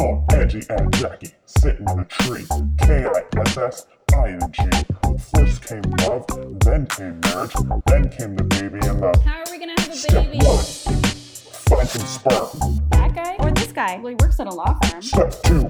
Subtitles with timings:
[0.00, 2.44] Oh, Angie and Jackie sitting in a tree.
[2.78, 4.62] K-I-S-S-I-N-G.
[5.34, 6.24] First came love,
[6.60, 7.52] then came marriage,
[7.86, 10.38] then came the baby and the How are we gonna have a step baby?
[10.44, 10.64] one.
[11.68, 12.80] Find some sperm.
[12.90, 13.98] That guy or this guy?
[13.98, 15.02] Well, he works at a law firm.
[15.02, 15.68] Step two.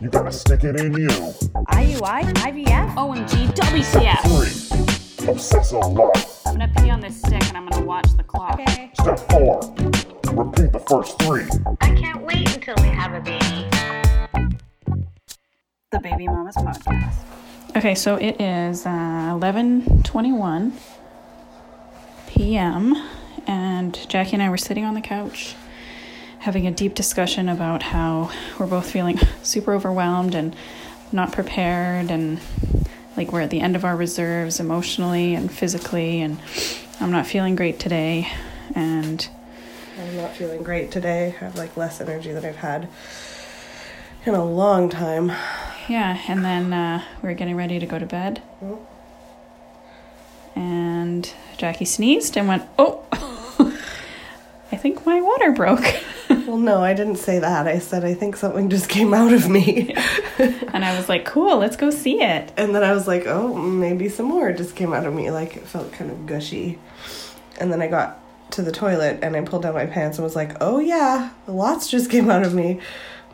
[0.00, 1.08] You gotta stick it in you.
[1.08, 4.22] IUI, IVF, OMG, WTF.
[4.28, 5.28] Three.
[5.28, 6.28] Obsess a lot.
[6.46, 8.60] I'm gonna pee on this stick and I'm gonna watch the clock.
[8.60, 8.90] Okay.
[9.00, 9.60] Step four.
[10.34, 11.44] Repeat the first three.
[11.82, 13.68] I can't wait until we have a baby.
[15.90, 17.16] The Baby Mamas podcast.
[17.76, 18.88] Okay, so it is uh,
[19.38, 20.72] 11:21
[22.28, 22.94] p.m.
[23.46, 25.54] and Jackie and I were sitting on the couch
[26.38, 30.56] having a deep discussion about how we're both feeling super overwhelmed and
[31.12, 32.40] not prepared and
[33.18, 36.40] like we're at the end of our reserves emotionally and physically and
[37.00, 38.32] I'm not feeling great today
[38.74, 39.28] and
[39.98, 41.26] I'm not feeling great today.
[41.40, 42.88] I have like less energy than I've had
[44.24, 45.28] in a long time.
[45.88, 48.42] Yeah, and then uh, we were getting ready to go to bed.
[50.54, 53.04] And Jackie sneezed and went, Oh,
[54.72, 55.84] I think my water broke.
[56.46, 57.66] Well, no, I didn't say that.
[57.68, 59.94] I said I think something just came out of me.
[60.38, 62.52] and I was like, Cool, let's go see it.
[62.56, 65.30] and then I was like, oh, maybe some more just came out of me.
[65.30, 66.78] Like it felt kind of gushy.
[67.60, 68.18] And then I got
[68.52, 71.88] to the toilet and I pulled down my pants and was like, oh yeah, lots
[71.90, 72.80] just came out of me.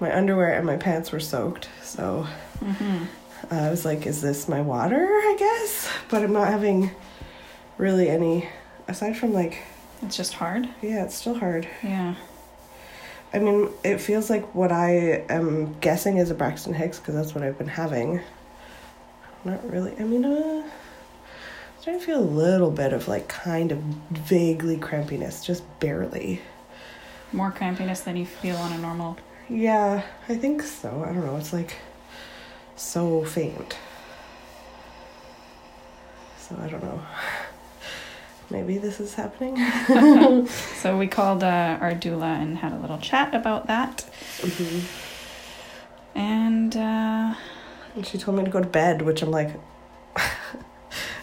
[0.01, 1.69] My underwear and my pants were soaked.
[1.83, 2.27] So
[3.51, 5.05] I was like, is this my water?
[5.07, 5.91] I guess.
[6.09, 6.91] But I'm not having
[7.79, 8.49] really any,
[8.87, 9.59] aside from like,
[10.03, 10.69] It's just hard.
[10.83, 11.69] yeah, it's still hard.
[11.83, 12.15] Yeah.
[13.33, 17.35] I mean, it feels like what I am guessing is a Braxton Hicks because that's
[17.35, 18.21] what I've been having.
[19.45, 19.95] Not really.
[19.99, 20.63] I mean, uh,
[21.89, 23.79] starting to feel a little bit of like kind of
[24.11, 26.39] vaguely crampiness, just barely.
[27.33, 29.17] More crampiness than you feel on a normal.
[29.49, 31.03] Yeah, I think so.
[31.03, 31.39] I don't know.
[31.39, 31.77] It's like
[32.77, 33.79] so faint.
[36.39, 37.01] So I don't know.
[38.51, 39.57] Maybe this is happening.
[40.77, 44.05] So we called uh, our doula and had a little chat about that.
[46.15, 47.35] And uh,
[47.95, 49.59] And she told me to go to bed, which I'm like,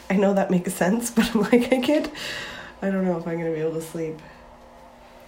[0.09, 2.09] I know that makes sense, but I'm like, I can't,
[2.81, 4.19] I don't know if I'm going to be able to sleep.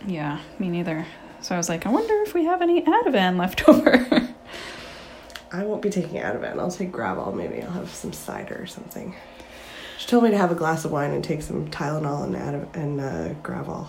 [0.05, 1.05] yeah, me neither.
[1.41, 4.27] So I was like, I wonder if we have any Ativan left over.
[5.51, 6.59] I won't be taking Ativan.
[6.59, 7.33] I'll take Gravol.
[7.33, 9.15] Maybe I'll have some cider or something.
[9.97, 12.75] She told me to have a glass of wine and take some Tylenol and Ativan
[12.75, 13.87] and uh, Gravol.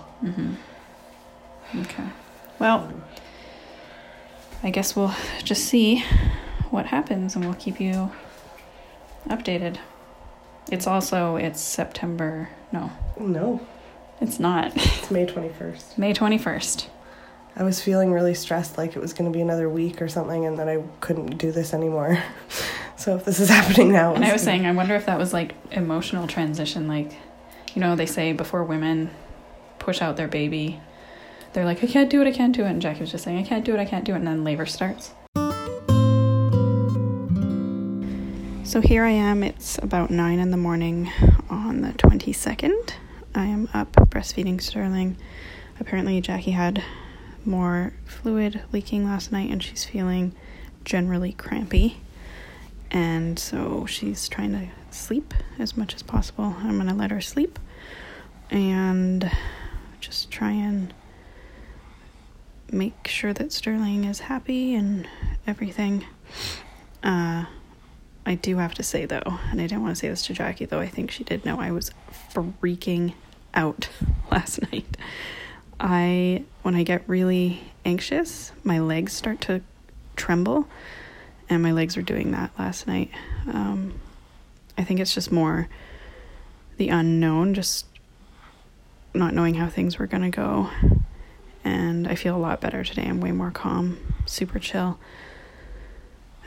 [1.80, 2.04] Okay.
[2.58, 2.90] Well,
[4.62, 6.00] I guess we'll just see
[6.70, 8.10] what happens and we'll keep you
[9.28, 9.78] updated.
[10.70, 12.50] It's also it's September.
[12.72, 13.66] No, No,
[14.20, 14.72] it's not.
[14.76, 15.98] it's May 21st.
[15.98, 16.86] May 21st.
[17.56, 20.46] I was feeling really stressed, like it was going to be another week or something,
[20.46, 22.22] and that I couldn't do this anymore.
[22.96, 25.32] so if this is happening now, And I was saying I wonder if that was
[25.32, 27.12] like emotional transition like
[27.74, 29.10] you know they say before women
[29.78, 30.80] push out their baby
[31.52, 33.38] they're like I can't do it, I can't do it and Jackie was just saying
[33.38, 35.12] I can't do it, I can't do it and then labor starts.
[38.68, 39.42] So here I am.
[39.42, 41.10] It's about nine in the morning
[41.48, 42.92] on the 22nd.
[43.34, 45.16] I am up breastfeeding Sterling.
[45.80, 46.84] Apparently, Jackie had
[47.46, 50.34] more fluid leaking last night and she's feeling
[50.84, 52.02] generally crampy.
[52.90, 56.54] And so she's trying to sleep as much as possible.
[56.58, 57.58] I'm going to let her sleep
[58.50, 59.30] and
[59.98, 60.92] just try and
[62.70, 65.08] make sure that Sterling is happy and
[65.46, 66.04] everything.
[67.02, 67.46] Uh,
[68.28, 70.66] I do have to say though, and I didn't want to say this to Jackie
[70.66, 71.90] though, I think she did know I was
[72.30, 73.14] freaking
[73.54, 73.88] out
[74.30, 74.98] last night.
[75.80, 79.62] I when I get really anxious, my legs start to
[80.14, 80.68] tremble,
[81.48, 83.10] and my legs were doing that last night.
[83.46, 83.98] Um,
[84.76, 85.66] I think it's just more
[86.76, 87.86] the unknown, just
[89.14, 90.68] not knowing how things were gonna go.
[91.64, 93.06] And I feel a lot better today.
[93.06, 93.96] I'm way more calm,
[94.26, 94.98] super chill.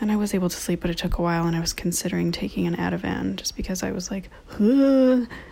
[0.02, 2.32] And I was able to sleep, but it took a while, and I was considering
[2.32, 4.30] taking an Ativan just because I was like,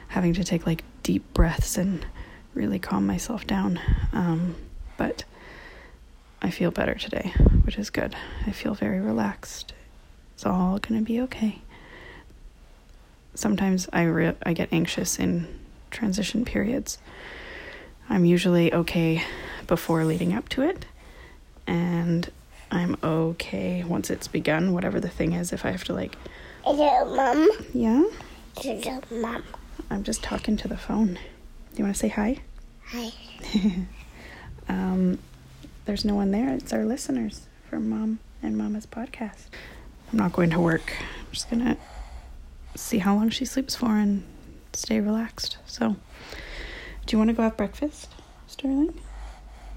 [0.08, 2.04] having to take like deep breaths and
[2.56, 3.80] really calm myself down.
[4.12, 4.56] Um,
[4.98, 5.24] but
[6.42, 7.32] I feel better today,
[7.64, 8.16] which is good.
[8.48, 9.74] I feel very relaxed.
[10.34, 11.62] It's all gonna be okay.
[13.36, 15.48] Sometimes I re- I get anxious in
[15.92, 16.98] transition periods.
[18.10, 19.24] I'm usually okay
[19.68, 20.86] before leading up to it,
[21.68, 22.30] and
[22.72, 25.52] I'm okay once it's begun, whatever the thing is.
[25.54, 26.16] If I have to like,
[26.64, 27.50] Hello, Mom.
[27.74, 28.04] yeah,
[28.58, 29.44] Hello, Mom.
[29.90, 31.14] I'm just talking to the phone.
[31.16, 32.38] Do you want to say hi?
[32.88, 33.12] Hi.
[34.68, 35.18] Um,
[35.86, 36.54] there's no one there.
[36.54, 39.48] It's our listeners from Mom and Mama's podcast.
[40.12, 40.94] I'm not going to work.
[41.00, 41.76] I'm just gonna
[42.76, 44.24] see how long she sleeps for and
[44.74, 45.58] stay relaxed.
[45.66, 45.96] So,
[47.08, 48.10] do you want to go have breakfast,
[48.46, 48.94] Sterling?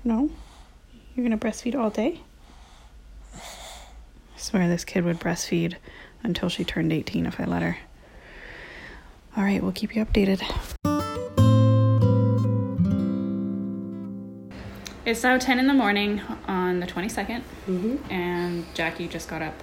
[0.04, 0.30] No?
[1.14, 2.20] You're gonna breastfeed all day?
[4.42, 5.76] I swear this kid would breastfeed
[6.24, 7.78] until she turned 18 if I let her.
[9.36, 10.42] All right, we'll keep you updated.
[15.06, 18.12] It's now 10 in the morning on the 22nd, Mm-hmm.
[18.12, 19.54] and Jackie just got up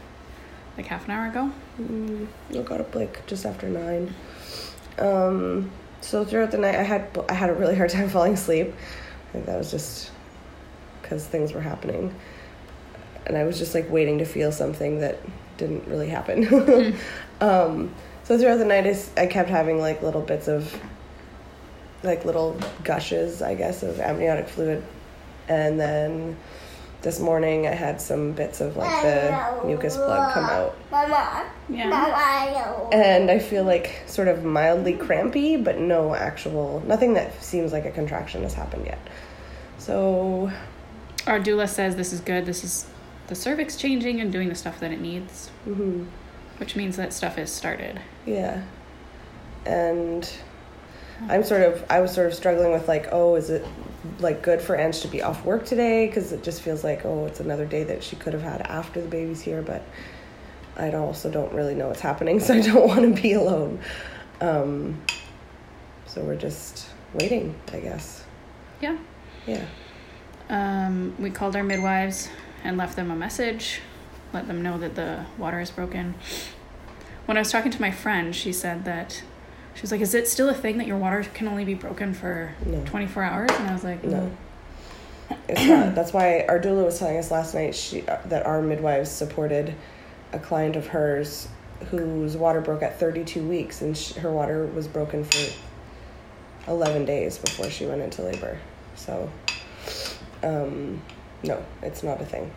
[0.78, 1.52] like half an hour ago.
[1.82, 2.28] Mm,
[2.58, 4.14] I got up like just after nine.
[4.98, 8.74] Um, so throughout the night, I had I had a really hard time falling asleep.
[8.74, 10.12] I think that was just
[11.02, 12.16] because things were happening,
[13.30, 15.20] and I was just like waiting to feel something that
[15.58, 16.98] didn't really happen.
[17.42, 20.78] um, so throughout the night, I kept having like little bits of
[22.04, 24.84] like little gushes, I guess, of amniotic fluid,
[25.48, 26.38] and then
[27.02, 31.50] this morning I had some bits of like the mucus plug come out Mama.
[31.70, 32.90] Yeah.
[32.92, 37.86] And I feel like sort of mildly crampy, but no actual, nothing that seems like
[37.86, 39.00] a contraction has happened yet.
[39.78, 40.52] So,
[41.26, 42.46] Our doula says this is good.
[42.46, 42.86] This is
[43.30, 46.06] the cervix changing and doing the stuff that it needs, hmm
[46.58, 48.02] which means that stuff is started.
[48.26, 48.62] yeah.
[49.66, 50.30] And
[51.30, 53.66] I'm sort of, I was sort of struggling with like, oh, is it
[54.20, 56.08] like good for Ange to be off work today?
[56.08, 59.02] Because it just feels like, oh, it's another day that she could have had after
[59.02, 59.84] the baby's here, but
[60.76, 63.80] I also don't really know what's happening, so I don't want to be alone.
[64.42, 65.02] Um,
[66.08, 68.26] so we're just waiting, I guess.
[68.82, 68.98] Yeah.
[69.48, 69.66] Yeah.
[70.50, 72.28] Um, we called our midwives
[72.64, 73.82] and left them a message,
[74.34, 76.16] let them know that the water is broken.
[77.26, 79.22] When I was talking to my friend, she said that
[79.76, 82.14] she was like, "Is it still a thing that your water can only be broken
[82.14, 82.84] for No.
[82.86, 84.32] 24 hours?" And I was like, No.
[85.48, 85.94] It's not.
[85.96, 89.76] That's why our doula was telling us last night she, uh, that our midwives supported
[90.34, 91.48] a client of hers
[91.92, 95.54] whose water broke at 32 weeks, and sh her water was broken for
[96.68, 98.58] 11 days before she went into labor.
[98.96, 99.32] So,
[100.44, 101.02] um,
[101.44, 102.52] no, it's not a thing.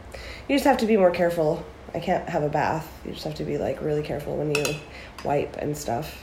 [0.49, 1.65] You just have to be more careful.
[1.95, 2.91] I can't have a bath.
[3.05, 4.77] You just have to be like really careful when you
[5.25, 6.23] wipe and stuff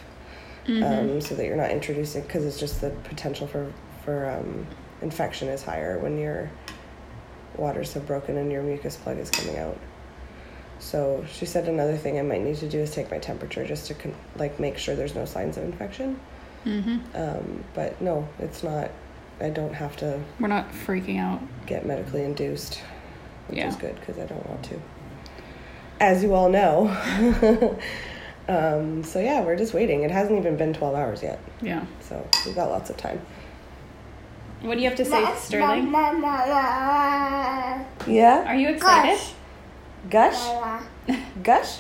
[0.68, 3.72] um, so that you're not introducing because it's just the potential for
[4.04, 4.66] for um,
[5.02, 6.50] infection is higher when your
[7.58, 9.78] waters have broken and your mucus plug is coming out.
[10.80, 13.88] So she said another thing I might need to do is take my temperature just
[13.88, 16.20] to con- like make sure there's no signs of infection.
[16.66, 17.00] mm-hmm.
[17.16, 18.92] Um, but no, it's not.
[19.42, 22.82] I don't have to "We're not freaking out." get medically induced,
[23.48, 23.68] which Yeah.
[23.68, 24.82] is good because I don't want to.
[26.00, 26.88] As you all know.
[28.48, 30.02] um, so yeah, we're just waiting.
[30.04, 31.86] It hasn't even been 12 hours yet, Yeah.
[32.02, 33.22] so we've got lots of time.
[34.62, 35.92] What do you have to say, Sterling?
[38.08, 38.44] Yeah?
[38.48, 39.20] Are you excited?
[40.10, 40.36] Gosh.
[41.08, 41.18] Gush?
[41.44, 41.78] Gush?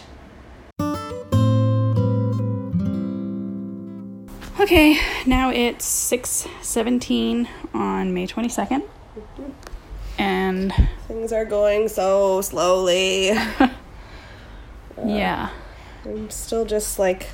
[4.60, 8.84] Okay, now it's 6:17 on May 22nd.
[10.18, 10.74] And
[11.08, 13.28] Things are going so slowly.
[15.06, 15.52] yeah.
[16.04, 17.30] I'm still just like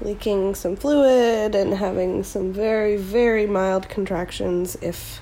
[0.00, 5.20] leaking some fluid and having some very, very mild contractions, if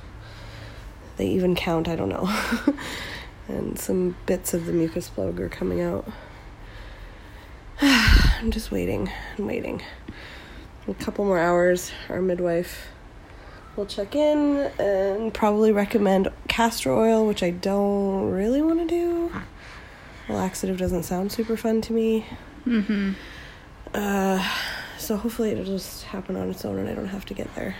[1.16, 2.28] they even count, I don't know.
[3.48, 6.06] and some bits of the mucus plug are coming out.
[7.80, 9.82] I'm just waiting and waiting.
[10.88, 12.88] A couple more hours, our midwife
[13.76, 19.32] will check in and probably recommend castor oil, which I don't really want to do.
[20.28, 22.26] Laxative doesn't sound super fun to me.
[22.66, 23.12] Mm-hmm.
[23.94, 24.48] Uh,
[24.98, 27.76] so hopefully it'll just happen on its own and I don't have to get there.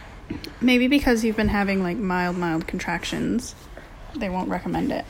[0.60, 3.54] Maybe because you've been having like mild mild contractions,
[4.14, 5.04] they won't recommend it.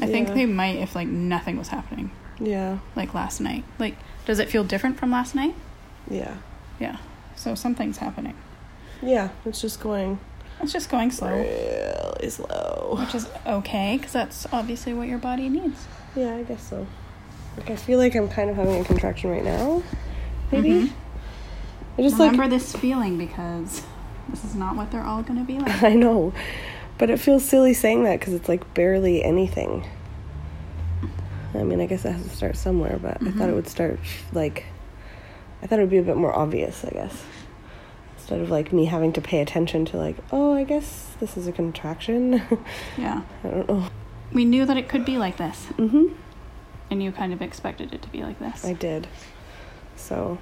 [0.00, 3.64] I think they might if like nothing was happening, Yeah, like last night.
[3.78, 5.54] Like does it feel different from last night?
[6.10, 6.36] yeah,
[6.78, 6.96] Yeah.
[7.44, 8.34] So something's happening.
[9.02, 9.28] yeah.
[9.44, 10.18] It's just going
[10.62, 12.96] It's just going slow, really slow.
[13.00, 15.86] which is okay cuz that's obviously what your body needs.
[16.16, 16.86] Yeah, I guess so.
[17.58, 19.82] Like I feel like I'm kind of having a contraction right now.
[20.50, 20.70] Maybe.
[20.70, 20.90] Mhm.
[21.98, 23.82] I just Remember like this feeling because
[24.30, 25.82] this is not what they're all going to be like.
[25.92, 26.32] I know,
[26.98, 29.86] but it feels silly saying that because it's like barely anything.
[31.54, 34.00] I mean, I guess it has to start somewhere, but I thought it would start
[34.32, 34.64] like
[35.62, 36.84] I thought it would be a bit more obvious.
[36.84, 37.22] I guess
[38.24, 41.46] instead of like me having to pay attention to like, oh, I guess this is
[41.46, 42.32] a contraction.
[42.96, 43.20] yeah.
[43.44, 43.86] I don't know.
[44.32, 46.06] We knew that it could be like this, Mm-hmm.
[46.90, 48.64] and you kind of expected it to be like this.
[48.64, 49.06] I did.
[49.96, 50.38] So,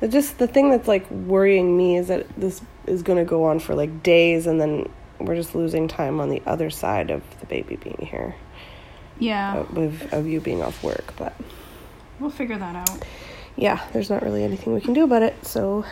[0.00, 3.44] it just the thing that's like worrying me is that this is going to go
[3.44, 7.22] on for like days, and then we're just losing time on the other side of
[7.40, 8.34] the baby being here.
[9.18, 11.34] Yeah, of, of you being off work, but
[12.18, 13.04] we'll figure that out.
[13.56, 15.84] yeah, there's not really anything we can do about it, so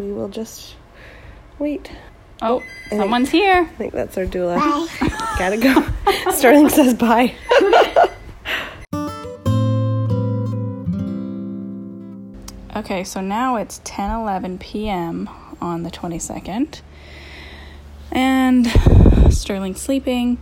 [0.00, 0.76] we will just
[1.58, 1.92] wait.
[2.42, 3.62] Oh, I someone's here.
[3.62, 4.58] I think that's our doula.
[5.38, 6.30] Gotta go.
[6.32, 7.34] Sterling says bye.
[12.76, 15.28] Okay, so now it's 10 11 p.m.
[15.60, 16.80] on the 22nd.
[18.10, 18.66] And
[19.30, 20.38] Sterling's sleeping.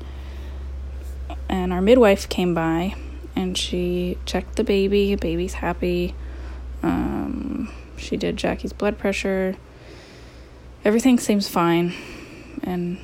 [1.49, 2.95] And our midwife came by
[3.35, 5.17] and she checked the baby.
[5.17, 6.15] Baby's happy.
[6.83, 7.18] Um,
[8.09, 9.57] she did Jackie's blood pressure.
[10.85, 11.93] Everything seems fine
[12.63, 12.99] and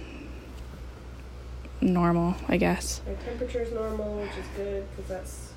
[1.80, 3.02] normal, I guess.
[3.06, 5.52] My temperature is normal, which is good because that's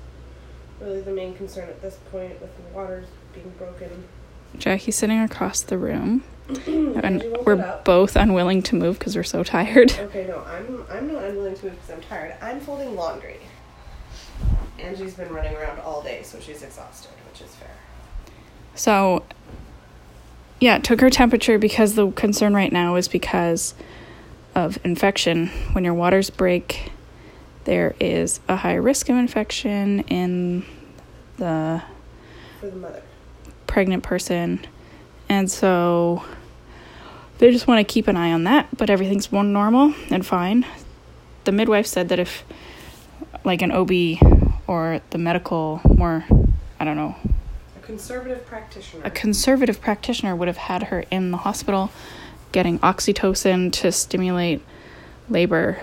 [0.80, 4.04] really the main concern at this point with the waters being broken.
[4.58, 6.24] Jackie's sitting across the room.
[6.66, 9.92] and we're both unwilling to move because we're so tired.
[9.98, 12.34] Okay, no, I'm I'm not unwilling to move because I'm tired.
[12.40, 13.36] I'm folding laundry.
[14.78, 17.68] Angie's been running around all day, so she's exhausted, which is fair.
[18.78, 19.24] So,
[20.60, 23.74] yeah, took her temperature because the concern right now is because
[24.54, 25.48] of infection.
[25.72, 26.92] When your waters break,
[27.64, 30.64] there is a high risk of infection in
[31.38, 31.82] the
[32.60, 33.02] For the mother.
[33.66, 34.64] pregnant person.
[35.28, 36.22] And so
[37.38, 40.64] they just want to keep an eye on that, but everything's more normal and fine.
[41.46, 42.44] The midwife said that if,
[43.42, 43.90] like, an OB
[44.68, 46.24] or the medical, more,
[46.78, 47.16] I don't know,
[47.88, 49.02] conservative practitioner.
[49.06, 51.90] a conservative practitioner would have had her in the hospital
[52.52, 54.60] getting oxytocin to stimulate
[55.30, 55.80] labor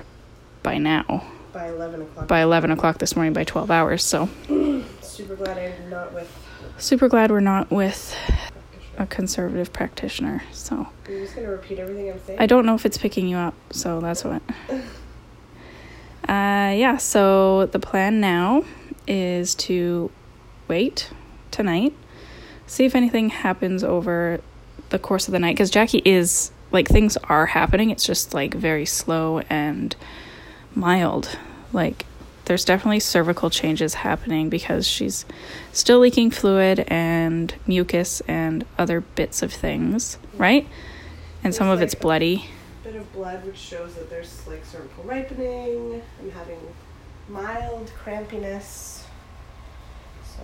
[0.62, 2.28] by now, by eleven o'clock.
[2.28, 4.04] by 11 o'clock this morning, by 12 hours.
[4.04, 4.30] So,
[5.02, 6.30] Super glad I'm not with
[6.78, 8.16] super glad we're not with
[9.00, 10.44] a conservative practitioner.
[10.52, 12.40] So, You're just gonna repeat everything I'm saying?
[12.40, 14.42] I don't know if it's picking you up, so that's what.
[16.28, 18.64] Uh, yeah, so the plan now
[19.08, 20.10] is to
[20.68, 21.12] wait
[21.56, 21.94] tonight,
[22.68, 24.42] see if anything happens over
[24.90, 27.90] the course of the night, because Jackie is like things are happening.
[27.90, 29.96] It's just like very slow and
[30.76, 31.38] mild.
[31.72, 32.06] Like
[32.46, 35.26] there's definitely cervical changes happening because she's
[35.72, 40.68] still leaking fluid and mucus and other bits of things, right?
[41.44, 42.46] And some There's of it's like- bloody.
[42.84, 46.02] bit of blood which shows that there's like cervical ripening.
[46.22, 46.60] I'm having
[47.30, 49.02] mild crampiness.
[50.38, 50.44] So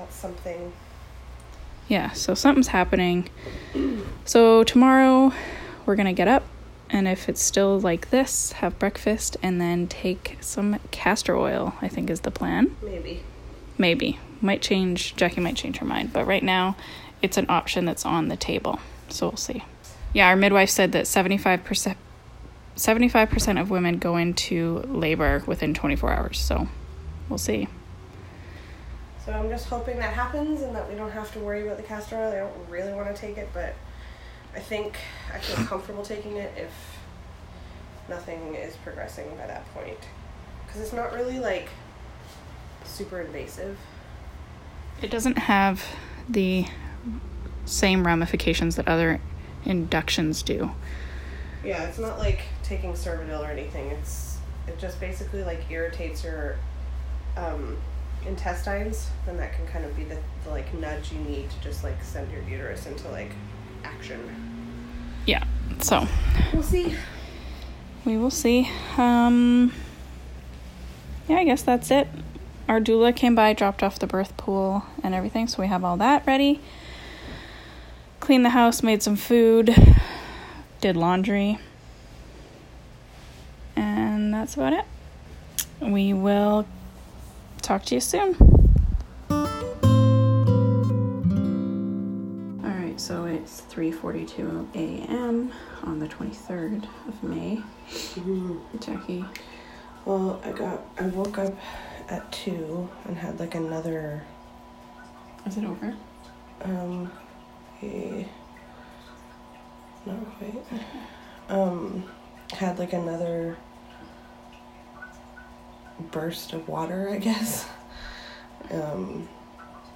[0.00, 0.72] that's something.
[1.88, 3.28] Yeah, so something's happening.
[4.24, 5.32] So tomorrow
[5.84, 6.44] we're gonna get up,
[6.88, 11.88] and if it's still like this, have breakfast and then take some castor oil, I
[11.88, 12.76] think is the plan.
[12.82, 13.22] Maybe.
[13.76, 14.18] Maybe.
[14.40, 16.76] Might change, Jackie might change her mind, but right now
[17.20, 18.78] it's an option that's on the table.
[19.08, 19.64] So we'll see.
[20.14, 21.96] Yeah, our midwife said that 75%.
[22.76, 26.68] 75% of women go into labor within 24 hours, so
[27.28, 27.68] we'll see.
[29.30, 31.84] So I'm just hoping that happens and that we don't have to worry about the
[31.84, 32.32] castor oil.
[32.32, 33.76] I don't really want to take it, but
[34.56, 34.96] I think
[35.32, 36.72] I feel comfortable taking it if
[38.08, 40.00] nothing is progressing by that point.
[40.66, 41.68] Because it's not really like
[42.84, 43.78] super invasive.
[45.00, 45.84] It doesn't have
[46.28, 46.66] the
[47.66, 49.20] same ramifications that other
[49.64, 50.72] inductions do.
[51.62, 53.90] Yeah, it's not like taking Cervidil or anything.
[53.90, 56.56] It's it just basically like irritates your
[57.36, 57.76] um,
[58.26, 61.82] intestines, then that can kind of be the, the like nudge you need to just
[61.84, 63.32] like send your uterus into like
[63.84, 64.20] action.
[65.26, 65.44] Yeah.
[65.80, 66.06] So
[66.52, 66.94] We'll see.
[68.04, 68.68] we will see.
[68.96, 69.72] Um
[71.28, 72.08] Yeah, I guess that's it.
[72.68, 75.96] Our doula came by, dropped off the birth pool and everything, so we have all
[75.96, 76.60] that ready.
[78.20, 79.74] Cleaned the house, made some food,
[80.80, 81.58] did laundry.
[83.76, 84.84] And that's about it.
[85.80, 86.66] We will
[87.60, 88.34] talk to you soon.
[92.64, 95.52] All right, so it's 3:42 a.m.
[95.82, 97.62] on the 23rd of May.
[98.80, 99.24] Jackie,
[100.04, 101.54] Well, I got I woke up
[102.08, 104.22] at two and had like another
[105.46, 105.94] is it over?
[106.62, 107.10] um
[107.82, 108.26] a
[110.04, 110.64] not quite
[111.48, 112.04] um
[112.52, 113.56] had like another
[116.10, 117.68] burst of water i guess
[118.72, 119.28] um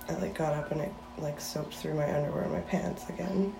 [0.08, 3.54] i like got up and it like soaked through my underwear and my pants again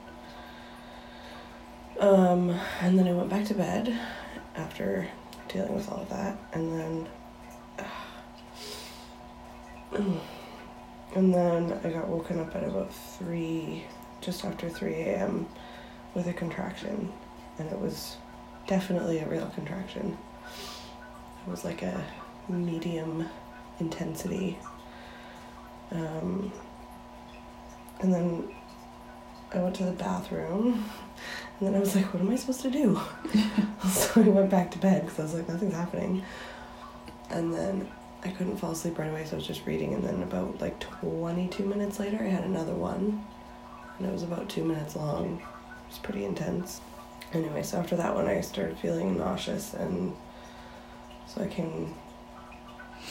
[2.00, 3.98] um and then i went back to bed
[4.56, 5.08] after
[5.48, 7.08] dealing with all of that and then
[11.14, 13.84] and then I got woken up at about 3,
[14.20, 15.46] just after 3 a.m.
[16.14, 17.12] with a contraction.
[17.58, 18.16] And it was
[18.66, 20.18] definitely a real contraction.
[21.46, 22.04] It was like a
[22.48, 23.28] medium
[23.80, 24.58] intensity.
[25.90, 26.52] Um,
[28.00, 28.54] and then
[29.52, 30.84] I went to the bathroom,
[31.58, 33.00] and then I was like, what am I supposed to do?
[33.88, 36.24] so I went back to bed because I was like, nothing's happening.
[37.30, 37.88] And then
[38.24, 39.94] I couldn't fall asleep right away, so I was just reading.
[39.94, 43.24] And then about like 22 minutes later, I had another one,
[43.98, 45.36] and it was about two minutes long.
[45.36, 46.80] It was pretty intense.
[47.32, 50.14] Anyway, so after that one, I started feeling nauseous, and
[51.26, 51.94] so I came.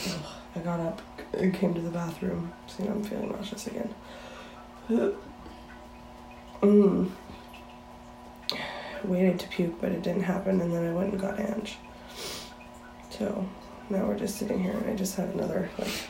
[0.08, 1.02] Ugh, I got up
[1.34, 2.54] and came to the bathroom.
[2.80, 3.94] Now I'm feeling nauseous again.
[6.62, 7.12] Mm.
[9.04, 11.78] Waited to puke, but it didn't happen, and then I went and got Ange.
[13.10, 13.46] So
[13.90, 16.08] now we're just sitting here, and I just had another like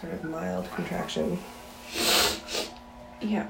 [0.00, 1.36] sort of mild contraction.
[3.20, 3.48] Yeah.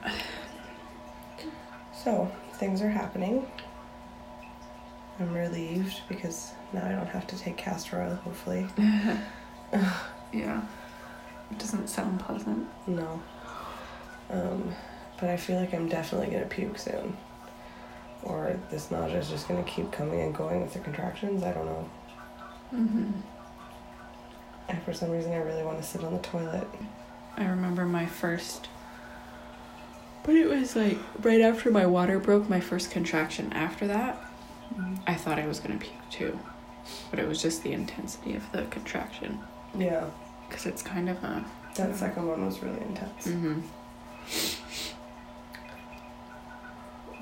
[1.95, 3.47] So things are happening.
[5.21, 8.14] I'm relieved because now I don't have to take castor oil.
[8.17, 8.67] Hopefully,
[10.33, 10.62] yeah.
[11.50, 12.67] It doesn't sound pleasant.
[12.87, 13.23] no.
[14.31, 14.75] Um,
[15.21, 17.17] but I feel like I'm definitely gonna puke soon,
[18.23, 21.43] or this nausea is just gonna keep coming and going with the contractions.
[21.43, 21.91] I don't know.
[22.75, 23.11] Mm-hmm.
[24.69, 26.67] And for some reason, I really want to sit on the toilet.
[27.37, 28.69] I remember my first.
[30.25, 34.25] But it was like right after my water broke, my first contraction after that,
[35.07, 36.38] I thought I was gonna puke too.
[37.11, 39.41] But it was just the intensity of the contraction.
[39.77, 40.07] Yeah,
[40.49, 41.45] Because it's kind of a.
[41.77, 43.27] that second one was really intense.
[43.27, 43.61] Mm-hmm.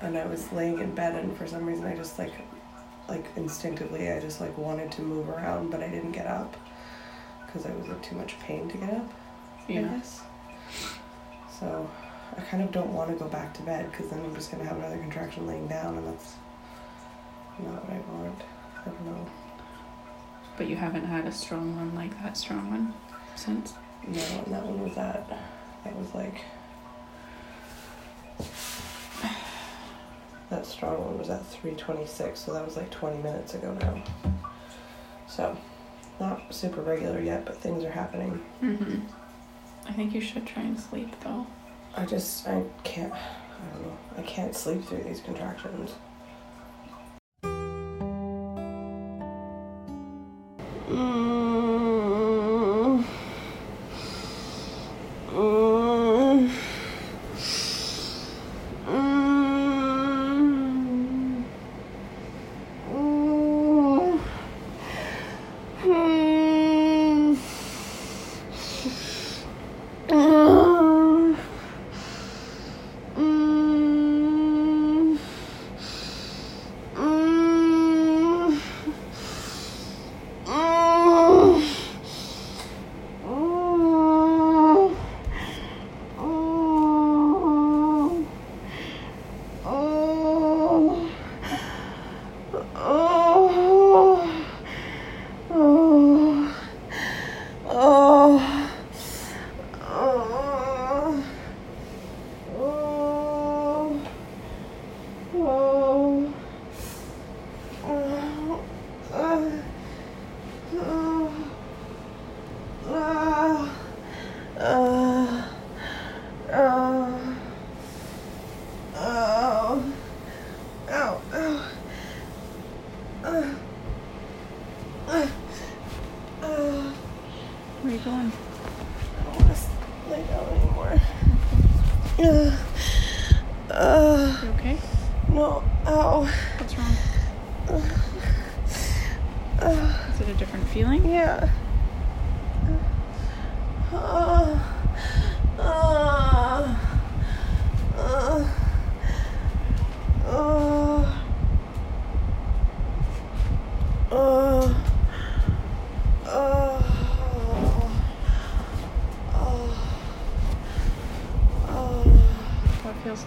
[0.03, 2.33] and I was laying in bed and for some reason I just like
[3.09, 6.57] like instinctively I just like wanted to move around but I didn't get up
[7.47, 9.13] because I was in too much pain to get up
[9.69, 9.83] I Yeah.
[9.83, 10.23] guess
[11.59, 11.89] so
[12.37, 14.65] I kind of don't want to go back to bed because then I'm just gonna
[14.65, 16.35] have another contraction laying down and that's
[17.59, 18.41] not what I want
[18.81, 19.27] I don't know
[20.61, 22.93] But you haven't had a strong one like that strong one
[23.35, 23.73] since?
[24.07, 25.27] no and that one was that
[25.85, 26.43] that was like
[30.51, 34.03] that strong one was at 326 so that was like 20 minutes ago now
[35.27, 35.57] so
[36.21, 38.99] not super regular yet but things are happening Mm-hmm.
[39.89, 41.47] I think you should try and sleep though.
[41.97, 45.93] i just i can't i don't know i can't sleep through these contractions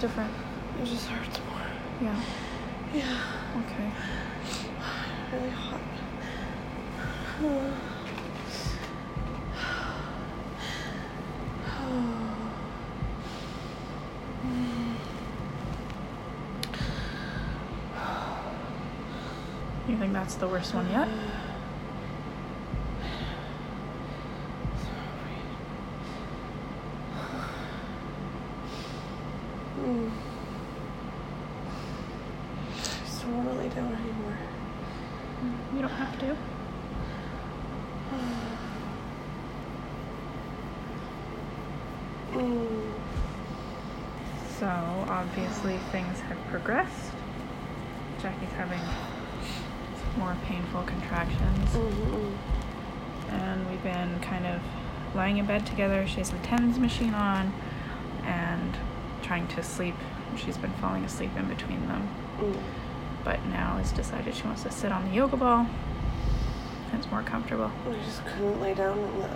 [0.04, 0.34] different?
[0.82, 1.62] it just hurts more.
[2.02, 2.22] Yeah.
[2.94, 3.18] Yeah,
[3.56, 3.90] Okay.
[5.32, 5.80] really hot.
[19.88, 21.08] You think that's the worst one yet?
[29.84, 30.10] Mm.
[32.72, 34.38] I just don't want to lay down anymore.
[35.76, 36.38] You don't have to.
[44.60, 44.66] So
[45.64, 47.12] obviously things have progressed.
[48.22, 48.80] Jackie's having
[50.18, 51.70] more painful contractions.
[51.70, 53.34] Mm-hmm.
[53.34, 54.62] And we've been kind of
[55.16, 56.06] lying in bed together.
[56.08, 57.54] She has the TENS machine on
[58.24, 58.78] and
[59.22, 59.96] trying to sleep.
[60.38, 62.10] She's been falling asleep in between them.
[62.40, 62.62] Mm.
[63.24, 65.68] But now has decided she wants to sit on the yoga ball.
[66.94, 67.72] It's more comfortable.
[67.88, 69.30] I just couldn't lay down in the.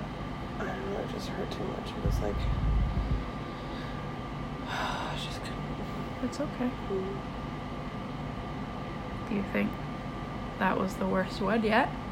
[0.59, 1.89] I don't know, it just hurt too much.
[1.89, 2.35] It was like.
[4.69, 5.57] I just couldn't.
[6.27, 6.73] It's okay.
[6.91, 7.19] Mm-hmm.
[9.25, 9.73] Do you think
[10.57, 12.06] that was the worst one yet?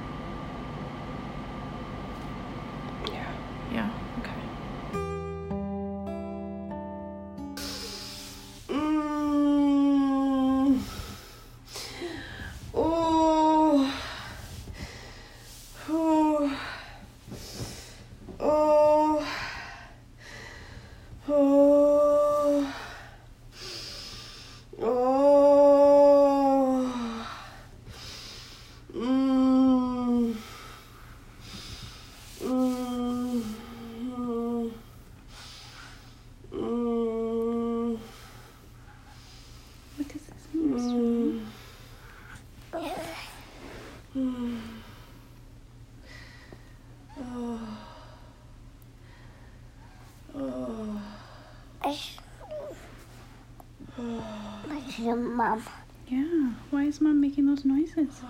[55.13, 55.63] Mom.
[56.07, 58.21] Yeah, why is mom making those noises?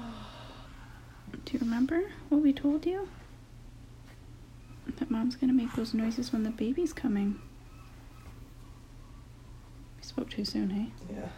[1.46, 3.08] Do you remember what we told you?
[4.98, 7.40] That mom's gonna make those noises when the baby's coming.
[9.98, 10.92] We spoke too soon, hey?
[11.14, 11.30] Yeah.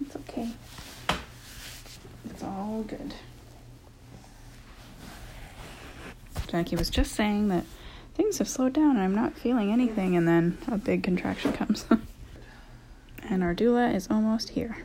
[0.00, 0.50] it's okay.
[2.30, 3.14] It's all good.
[6.48, 7.64] Jackie was just saying that
[8.16, 11.84] things have slowed down and I'm not feeling anything, and then a big contraction comes.
[13.28, 14.78] and our doula is almost here.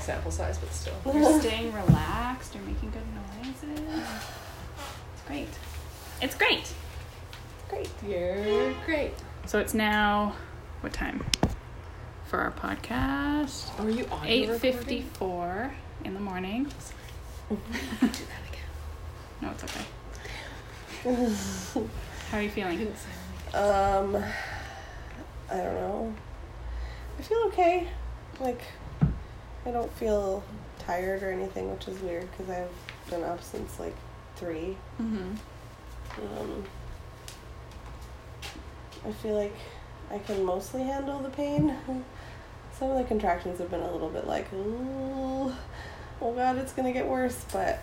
[0.00, 0.94] Small sample size, but still.
[1.12, 2.54] You're staying relaxed.
[2.54, 4.04] You're making good noises.
[5.14, 5.48] It's great.
[6.22, 6.72] It's great.
[7.68, 7.90] Great.
[8.06, 9.12] You're great.
[9.46, 10.34] So it's now
[10.80, 11.24] what time
[12.24, 13.78] for our podcast?
[13.78, 14.26] Are you on?
[14.26, 15.72] Eight fifty four
[16.04, 16.66] in the morning.
[17.48, 17.58] Do
[18.00, 18.70] that again.
[19.40, 19.84] No, it's okay.
[22.30, 22.92] How are you feeling?
[23.54, 24.22] Um,
[25.50, 26.14] I don't know.
[27.18, 27.88] I feel okay.
[28.38, 28.62] Like,
[29.70, 30.42] I don't feel
[30.80, 32.68] tired or anything, which is weird because I've
[33.08, 33.94] been up since like
[34.34, 34.76] three.
[35.00, 35.30] Mm-hmm.
[36.20, 36.64] Um,
[39.06, 39.54] I feel like
[40.10, 41.76] I can mostly handle the pain.
[42.72, 45.52] Some of the contractions have been a little bit like, ooh,
[46.20, 47.78] oh god, it's gonna get worse, but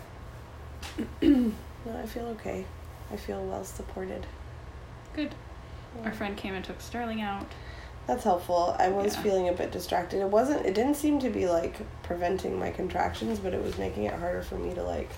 [1.22, 1.54] no,
[1.88, 2.66] I feel okay.
[3.14, 4.26] I feel well supported.
[5.14, 5.34] Good.
[6.04, 7.48] Our friend came and took Sterling out.
[8.08, 8.76] That's helpful.
[8.80, 9.22] I was Yeah.
[9.24, 10.22] feeling a bit distracted.
[10.22, 14.04] It wasn't it didn't seem to be like preventing my contractions, but it was making
[14.04, 15.10] it harder for me to like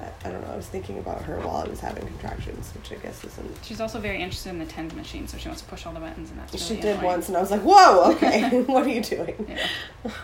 [0.00, 2.92] I, I don't know, I was thinking about her while I was having contractions, which
[2.92, 5.68] I guess isn't She's also very interested in the TENS machine, so she wants to
[5.68, 7.04] push all the buttons, and that's really she did annoying.
[7.06, 9.46] once and I was like, Whoa, okay, what are you doing?
[9.48, 10.10] Yeah.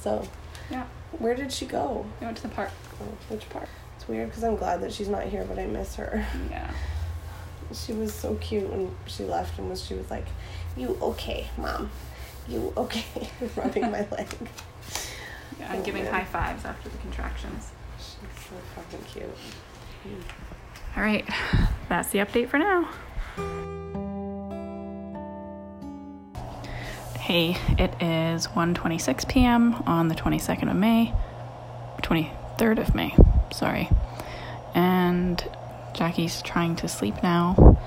[0.00, 0.22] So
[0.70, 0.84] Yeah.
[1.18, 2.04] where did she go?
[2.20, 2.70] We went to the park.
[3.00, 3.68] Oh, which park?
[3.96, 6.26] It's weird because I'm glad that she's not here, but I miss her.
[6.50, 6.70] Yeah.
[7.72, 10.26] She was so cute when she left and was she was like,
[10.76, 11.90] "You okay, mom?
[12.48, 14.28] You okay?" rubbing my leg.
[15.58, 15.72] Yeah.
[15.72, 16.12] I'm Oh, giving man.
[16.12, 17.70] high fives after the contractions.
[17.98, 19.36] She's so fucking cute.
[20.96, 21.24] All right.
[21.88, 22.88] That's the update for now.
[27.18, 29.74] Hey, it is 1:26 p.m.
[29.86, 31.12] on the 22nd of May,
[32.02, 33.14] 23rd of May.
[33.50, 33.88] Sorry.
[34.74, 35.42] And
[35.94, 37.78] Jackie's trying to sleep now.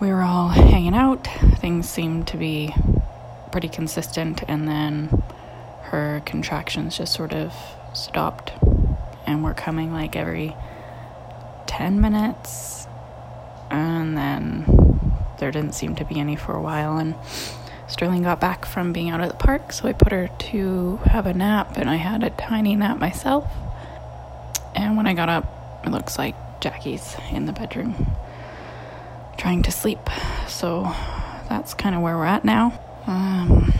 [0.00, 1.26] We were all hanging out.
[1.58, 2.74] Things seemed to be
[3.52, 5.22] pretty consistent and then
[5.84, 7.54] her contractions just sort of
[7.92, 8.52] stopped
[9.26, 10.56] and were coming like every
[11.66, 12.86] 10 minutes
[13.70, 14.64] and then
[15.38, 16.96] there didn't seem to be any for a while.
[16.96, 17.14] And
[17.86, 21.26] Sterling got back from being out at the park, so I put her to have
[21.26, 23.50] a nap, and I had a tiny nap myself.
[24.74, 28.06] And when I got up, it looks like Jackie's in the bedroom
[29.36, 30.08] trying to sleep.
[30.48, 30.90] So
[31.50, 32.80] that's kind of where we're at now.
[33.06, 33.70] Um,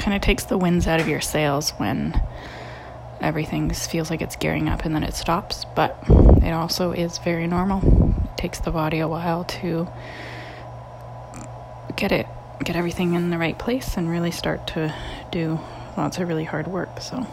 [0.00, 2.20] kind of takes the winds out of your sails when
[3.20, 5.96] everything feels like it's gearing up and then it stops, but
[6.42, 7.78] it also is very normal.
[8.24, 9.86] It takes the body a while to
[11.94, 12.26] get it,
[12.64, 14.92] get everything in the right place and really start to
[15.30, 15.60] do
[15.96, 17.00] lots of really hard work.
[17.00, 17.24] So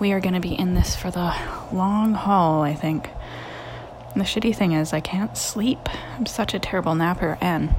[0.00, 1.34] we are going to be in this for the
[1.72, 3.10] long haul, I think.
[4.12, 5.78] And the shitty thing is, I can't sleep.
[6.16, 7.74] I'm such a terrible napper, and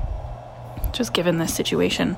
[0.93, 2.15] just given this situation,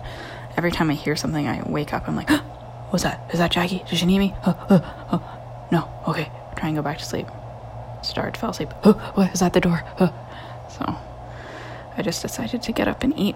[0.57, 2.07] every time I hear something, I wake up.
[2.07, 2.29] I'm like,
[2.89, 3.29] "What's that?
[3.33, 3.83] Is that Jackie?
[3.89, 4.35] Did she need me?
[4.45, 5.19] Uh, uh.
[5.71, 5.89] No.
[6.07, 6.31] Okay.
[6.55, 7.27] Try and go back to sleep.
[8.03, 8.37] Start.
[8.37, 8.69] Fell asleep.
[8.83, 9.53] What is that?
[9.53, 9.81] The door.
[10.69, 10.97] So,
[11.97, 13.35] I just decided to get up and eat.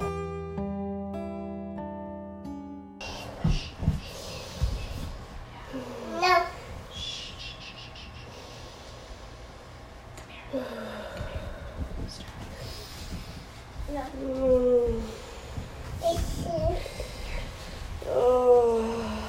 [13.89, 14.01] No.
[14.19, 15.01] Mm.
[16.03, 16.75] It's uh,
[18.09, 19.23] Oh.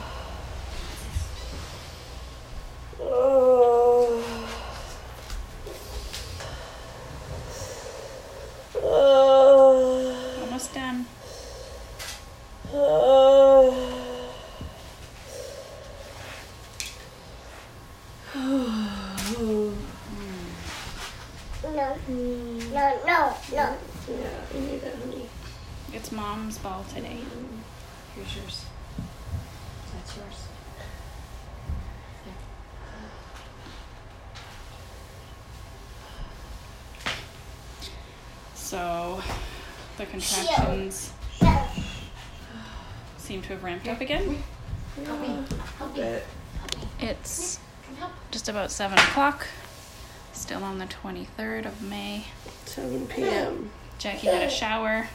[3.01, 4.24] Oh.
[8.83, 10.40] Oh.
[10.42, 11.07] Almost done.
[12.72, 13.98] Oh.
[21.64, 21.96] no.
[22.09, 23.37] No, no, no.
[23.53, 23.77] Yeah,
[24.55, 25.29] I need it, honey.
[25.92, 27.18] It's mom's ball today.
[28.18, 28.64] Here's yours.
[29.94, 30.48] That's yours.
[38.54, 39.22] So,
[39.96, 41.12] the contractions
[43.16, 44.42] seem to have ramped up again.
[45.94, 46.24] But
[47.00, 47.61] It's
[48.33, 49.46] just about 7 o'clock.
[50.33, 52.24] Still on the 23rd of May.
[52.64, 53.70] 7 p.m.
[53.98, 55.09] Jackie had a shower.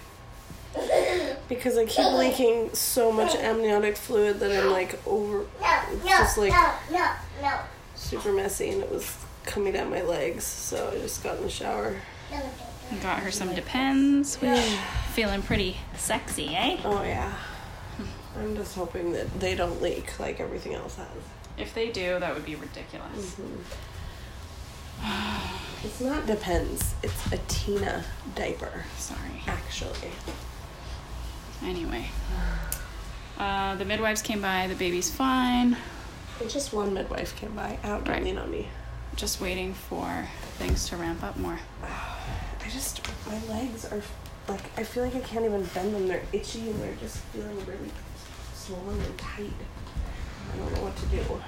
[1.49, 5.45] Because I keep leaking so much amniotic fluid that I'm like over.
[5.61, 7.59] It's just like no, no, no.
[7.95, 10.43] super messy and it was coming down my legs.
[10.43, 11.95] So I just got in the shower.
[13.01, 14.59] Got her some Depends, which
[15.13, 16.77] feeling pretty sexy, eh?
[16.83, 17.33] Oh, yeah.
[18.37, 21.07] I'm just hoping that they don't leak like everything else has.
[21.57, 23.39] If they do, that would be ridiculous.
[25.83, 26.95] It's not depends.
[27.03, 29.43] It's a TENA diaper, Sorry.
[29.47, 30.11] actually.
[31.61, 32.07] Anyway,
[33.37, 34.67] uh, the midwives came by.
[34.67, 35.77] The baby's fine.
[36.39, 37.77] And just one midwife came by.
[37.83, 38.23] Out, don't Right.
[38.23, 38.67] lean on me.
[39.15, 41.59] Just waiting for things to ramp up more.
[41.83, 44.01] I just my legs are
[44.47, 46.07] like I feel like I can't even bend them.
[46.07, 47.91] They're itchy and they're just feeling really
[48.55, 49.51] swollen and tight.
[50.53, 51.41] I don't know what to do.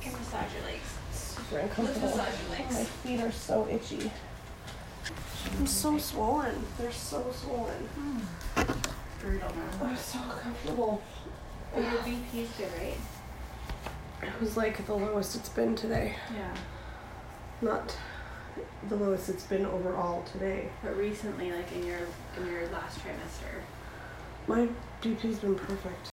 [0.00, 0.88] Can massage your legs.
[1.12, 2.08] Super uncomfortable.
[2.08, 2.74] massage your legs.
[2.74, 4.10] My feet are so itchy.
[5.58, 6.64] I'm so swollen.
[6.78, 7.88] They're so swollen.
[9.20, 9.68] Brutal, man.
[9.82, 11.02] I'm so uncomfortable.
[11.76, 12.96] Your BP's good, right?
[14.22, 16.16] It was like the lowest it's been today.
[16.34, 16.54] Yeah.
[17.60, 17.96] Not
[18.88, 20.70] the lowest it's been overall today.
[20.82, 21.98] But recently, like in your
[22.38, 23.60] in your last trimester.
[24.46, 24.68] My
[25.02, 26.10] BP's been perfect.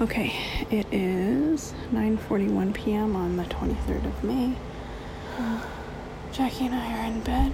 [0.00, 0.34] Okay,
[0.70, 3.14] it is 9:41 p.m.
[3.14, 4.56] on the 23rd of May.
[6.34, 7.52] Jackie and I are in bed.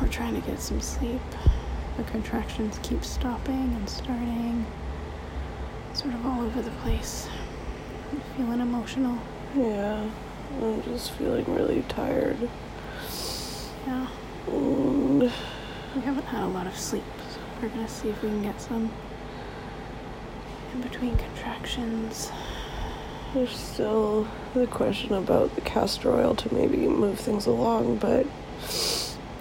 [0.00, 1.20] We're trying to get some sleep.
[1.98, 4.64] The contractions keep stopping and starting.
[5.92, 7.28] Sort of all over the place.
[8.10, 9.18] I'm feeling emotional.
[9.54, 10.08] Yeah,
[10.62, 12.38] I'm just feeling really tired.
[13.86, 14.06] Yeah,
[14.46, 18.42] And we haven't had a lot of sleep, so we're gonna see if we can
[18.42, 18.90] get some
[20.72, 22.32] in between contractions.
[23.34, 28.26] There's still the question about the castor oil to maybe move things along, but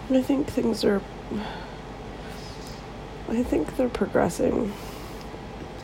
[0.09, 1.01] I think things are.
[3.29, 4.73] I think they're progressing.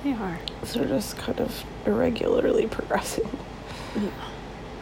[0.03, 0.37] They are.
[0.73, 3.29] They're just kind of irregularly progressing.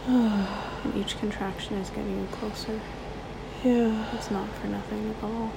[0.08, 2.80] And each contraction is getting you closer.
[3.64, 5.52] Yeah, It's not for nothing at all.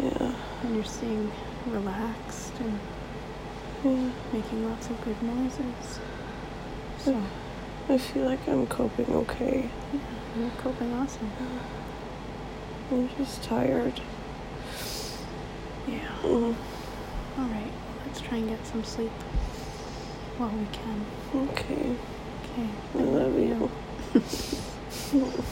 [0.00, 1.30] yeah, And you're staying
[1.68, 2.78] relaxed and
[3.84, 4.10] yeah.
[4.32, 6.00] making lots of good noises.
[7.04, 7.22] So,
[7.88, 9.68] I feel like I'm coping okay.
[10.38, 11.30] you're coping awesome.
[12.90, 14.00] I'm just tired.
[15.86, 16.08] Yeah.
[16.22, 16.54] Mm,
[17.38, 17.72] All right.
[18.06, 19.10] Let's try and get some sleep
[20.38, 21.04] while we can.
[21.50, 21.94] Okay,
[22.44, 22.68] Okay.
[22.98, 23.70] I love you.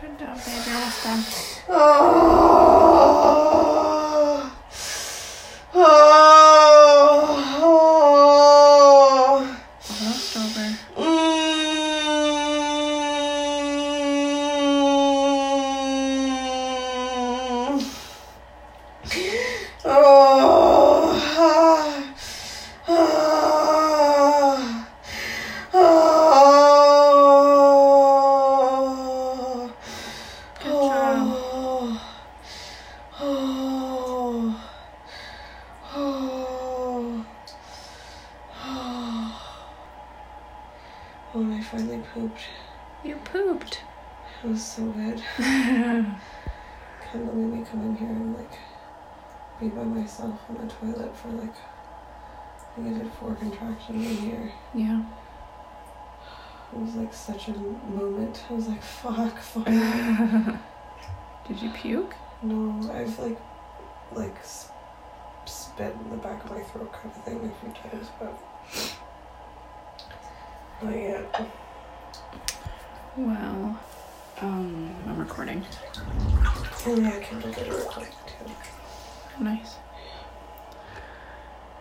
[0.00, 0.62] Good job, babe.
[0.66, 1.24] You're almost done.
[1.70, 2.54] Oh.
[7.70, 9.56] Oh.
[9.90, 10.68] Almost over.
[10.96, 11.38] Mm.
[19.84, 21.14] Oh.
[22.88, 22.98] Ah.
[28.80, 29.72] Oh.
[30.62, 31.28] Good job.
[31.30, 32.00] Oh.
[33.20, 34.60] Oh.
[35.94, 37.24] Oh.
[38.64, 39.42] Oh.
[41.32, 42.40] When I finally pooped,
[43.04, 43.80] You pooped.
[44.44, 45.22] it was so good.
[45.36, 48.52] Kendall made me come in here and like
[49.60, 53.34] be by myself on the toilet for like I think I did four
[53.96, 54.52] in here.
[54.74, 55.02] Yeah.
[56.72, 58.44] It was like such a moment.
[58.50, 60.58] I was like, fuck, finally.
[61.48, 62.14] Did you puke?
[62.42, 63.38] no, I've like
[64.12, 64.36] like
[65.44, 68.38] spit in the back of my throat kind of thing a few times, but
[70.82, 71.50] not yet.
[73.16, 73.78] Well,
[74.40, 75.64] um, I'm recording.
[76.86, 79.42] Oh yeah, Kendall did a recording too.
[79.42, 79.76] Nice.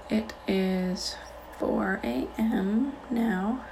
[0.10, 1.16] It is
[1.60, 2.94] 4 a.m.
[3.10, 3.64] now,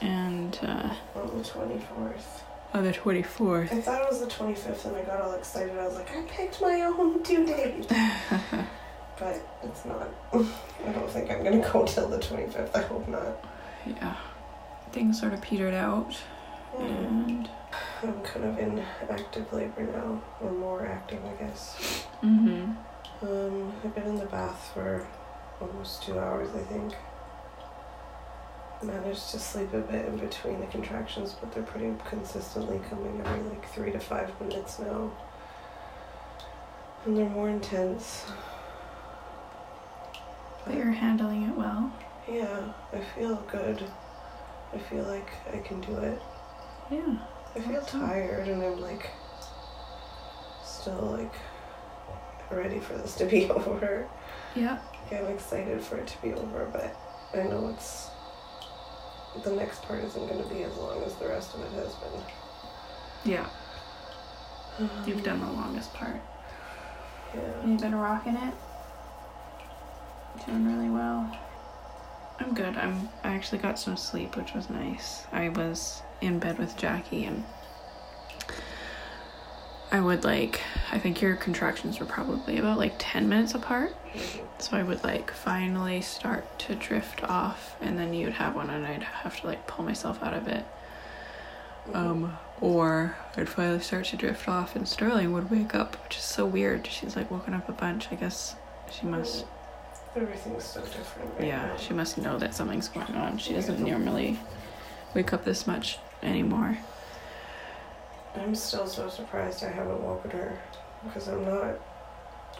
[0.00, 2.42] and, uh, On the 24th.
[2.74, 3.72] oh, the 24th.
[3.72, 5.78] I thought it was the 25th and I got all excited.
[5.78, 7.86] I was like, I picked my own due date.
[9.18, 10.08] but it's not.
[10.32, 12.74] I don't think I'm gonna go till the 25th.
[12.74, 13.44] I hope not.
[13.86, 14.16] yeah.
[14.92, 16.16] Things sort of petered out,
[16.78, 17.50] and,
[18.02, 22.06] I'm kind of in active labor now, or more active, I guess.
[22.22, 22.72] mm-hmm.
[23.22, 25.06] Um, I've been in the bath for
[25.60, 26.94] almost two hours, I think.
[28.82, 33.42] Managed to sleep a bit in between the contractions, but they're pretty consistently coming every
[33.48, 35.10] like three to five minutes now.
[37.04, 38.26] And they're more intense.
[40.64, 41.90] But you're handling it well.
[42.28, 43.82] Yeah, I feel good.
[44.74, 46.20] I feel like I can do it.
[46.90, 47.16] Yeah.
[47.54, 49.10] I feel tired and I'm like
[50.64, 51.34] still like
[52.50, 54.06] ready for this to be over.
[54.54, 54.78] Yeah.
[55.10, 56.94] Like, I'm excited for it to be over, but
[57.38, 58.10] I know it's
[59.42, 61.94] the next part isn't going to be as long as the rest of it has
[61.94, 62.22] been.
[63.24, 63.48] Yeah.
[65.06, 66.20] You've done the longest part.
[67.34, 67.66] Yeah.
[67.66, 68.54] You've been rocking it.
[70.46, 71.36] Doing really well.
[72.38, 72.76] I'm good.
[72.76, 75.26] I'm I actually got some sleep, which was nice.
[75.32, 77.44] I was in bed with Jackie and
[79.92, 80.60] I would like
[80.92, 83.94] I think your contractions were probably about like 10 minutes apart.
[84.58, 88.86] So I would like finally start to drift off and then you'd have one and
[88.86, 90.64] I'd have to like pull myself out of it.
[91.94, 96.24] Um or I'd finally start to drift off and Sterling would wake up, which is
[96.24, 96.86] so weird.
[96.86, 98.08] She's like woken up a bunch.
[98.10, 98.56] I guess
[98.90, 99.44] she must
[100.16, 101.76] Everything's so different right yeah, now.
[101.76, 103.36] she must know that something's going on.
[103.36, 104.38] She doesn't normally
[105.14, 106.78] wake up this much anymore.
[108.36, 110.58] I'm still so surprised I haven't woken her
[111.04, 111.78] because I'm not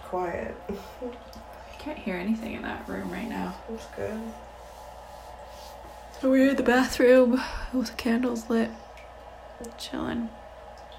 [0.04, 0.54] quiet.
[0.70, 3.54] I can't hear anything in that room right now.
[3.72, 4.20] It's good.
[6.20, 7.40] So we're in the bathroom
[7.72, 8.70] with the candles lit,
[9.78, 10.28] chilling.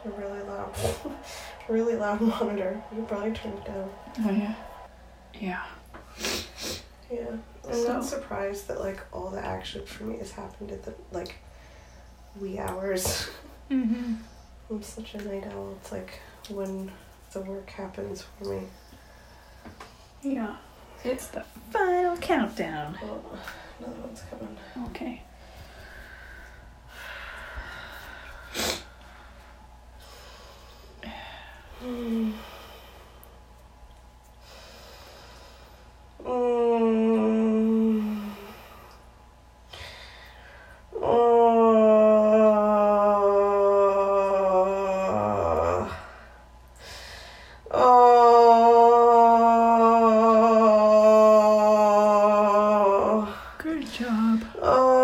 [0.06, 0.74] A really loud,
[1.70, 2.82] really loud monitor.
[2.96, 3.90] You probably turn it down.
[4.26, 4.56] Oh yeah,
[5.34, 5.64] yeah.
[7.12, 7.26] Yeah,
[7.68, 10.94] I'm So- not surprised that like all the action for me has happened at the
[11.12, 11.36] like
[12.40, 13.28] wee hours.
[13.72, 14.14] Mm-hmm.
[14.70, 15.76] I'm such a night owl.
[15.80, 16.92] It's like when
[17.32, 18.64] the work happens for me.
[20.22, 20.58] Yeah.
[21.04, 22.98] It's the final countdown.
[23.04, 23.22] Oh,
[23.80, 24.58] another one's coming.
[24.90, 25.22] Okay.
[31.80, 32.34] Mm.
[36.26, 37.08] Oh.
[47.72, 48.18] Oh.
[53.60, 54.44] Good job.
[54.62, 54.98] Oh.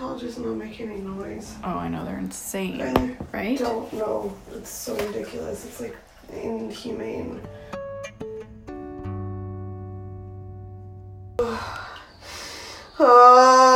[0.00, 0.18] tall
[0.78, 1.54] not noise.
[1.64, 3.16] Oh, I know they're insane, Right?
[3.32, 3.58] I right?
[3.58, 4.36] don't know.
[4.54, 5.64] It's so ridiculous.
[5.64, 5.96] It's like
[6.32, 7.40] inhumane.
[12.98, 13.56] Oh.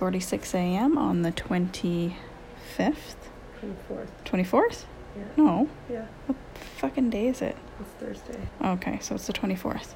[0.00, 0.96] 6:46 a.m.
[0.96, 2.14] on the 25th,
[2.78, 4.08] 24th.
[4.24, 4.84] 24th.
[5.16, 5.22] Yeah.
[5.36, 6.38] No, Yeah, what
[6.78, 7.56] fucking day is it?
[7.80, 8.48] it's Thursday.
[8.64, 9.92] Okay, so it's the 24th.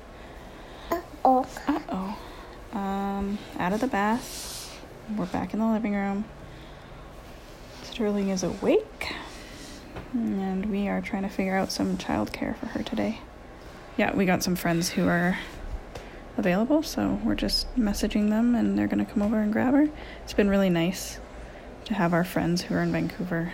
[0.90, 1.46] Uh-oh.
[1.66, 2.78] Uh oh.
[2.78, 4.78] Um, out of the bath.
[5.16, 6.24] We're back in the living room.
[7.82, 9.12] Sterling is awake.
[10.12, 13.20] And we are trying to figure out some childcare for her today.
[13.96, 15.38] Yeah, we got some friends who are
[16.36, 19.88] available, so we're just messaging them and they're going to come over and grab her.
[20.22, 21.18] It's been really nice
[21.86, 23.52] to have our friends who are in Vancouver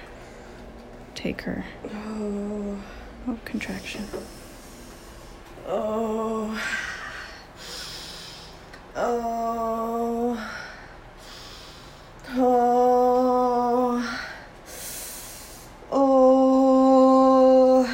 [1.15, 1.65] take her.
[1.93, 2.79] Oh.
[3.29, 4.07] Oh, contraction.
[5.67, 6.59] Oh.
[8.97, 10.39] Oh.
[12.37, 14.03] Oh.
[15.93, 17.85] Oh.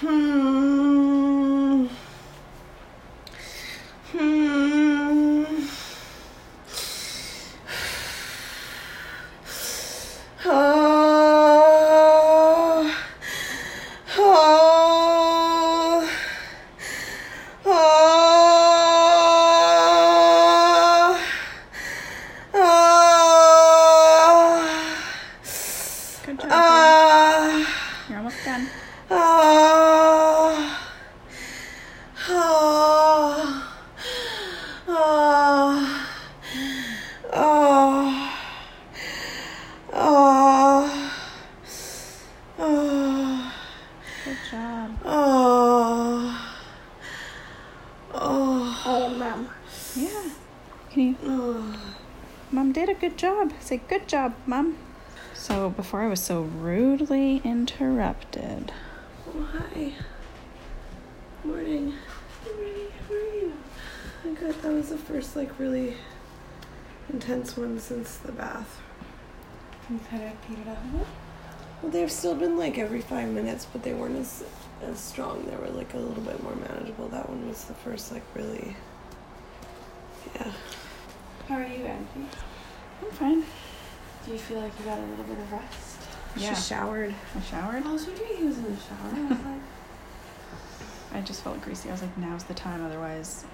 [0.00, 1.86] Hmm.
[4.12, 5.44] Hmm.
[10.44, 10.82] Oh.
[14.18, 16.08] Oh.
[17.64, 17.82] Oh.
[22.54, 23.02] Oh.
[26.26, 26.50] Good job.
[26.50, 28.06] Ah.
[28.08, 28.68] You're almost done.
[29.10, 30.78] Oh.
[32.28, 33.68] Oh.
[34.88, 36.06] Oh.
[37.32, 38.30] Oh.
[39.94, 41.10] Oh.
[42.58, 43.52] Oh.
[44.24, 44.90] Good job.
[45.04, 46.54] Oh.
[48.14, 48.62] Oh.
[48.84, 49.48] Hey, Mom.
[49.96, 50.30] Yeah.
[50.90, 51.16] Can you?
[52.50, 53.52] Mom did a good job.
[53.58, 54.78] Say good job, Mom.
[55.34, 58.72] So before I was so rudely interrupted.
[59.26, 59.94] Oh, hi.
[61.42, 61.94] Morning.
[62.46, 62.92] Morning.
[63.08, 63.52] How are you?
[64.22, 64.54] I'm good.
[64.62, 65.96] That was the first, like, really
[67.12, 68.80] intense one since the bath.
[69.90, 71.06] You kind of peed it out a bit.
[71.82, 74.44] Well, they've still been like every five minutes, but they weren't as
[74.80, 75.44] as strong.
[75.46, 77.08] They were like a little bit more manageable.
[77.08, 78.76] That one was the first, like, really.
[80.36, 80.52] Yeah.
[81.48, 82.28] How are you, Angie?
[84.32, 84.48] I'm fine.
[84.48, 85.98] Do you feel like you got a little bit of rest?
[86.36, 86.54] Yeah.
[86.54, 87.14] She showered.
[87.36, 87.84] I showered.
[87.86, 88.98] I was wondering he was in the shower.
[89.14, 89.60] I was like,
[91.14, 91.88] I just felt greasy.
[91.88, 92.84] I was like, now's the time.
[92.84, 93.44] Otherwise,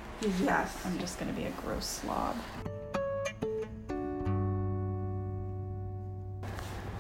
[0.43, 0.77] Yes.
[0.85, 2.37] I'm just gonna be a gross slob.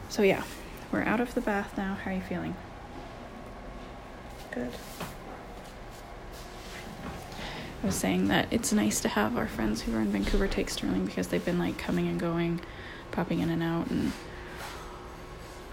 [0.08, 0.42] So yeah,
[0.92, 1.94] we're out of the bath now.
[1.94, 2.56] How are you feeling?
[4.52, 4.70] Good.
[7.82, 10.68] I was saying that it's nice to have our friends who are in Vancouver take
[10.70, 12.60] Sterling because they've been like coming and going,
[13.10, 14.12] popping in and out, and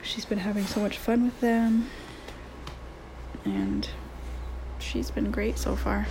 [0.02, 1.90] she's been having so much fun with them.
[3.44, 3.88] And
[4.80, 6.08] she's been great so far.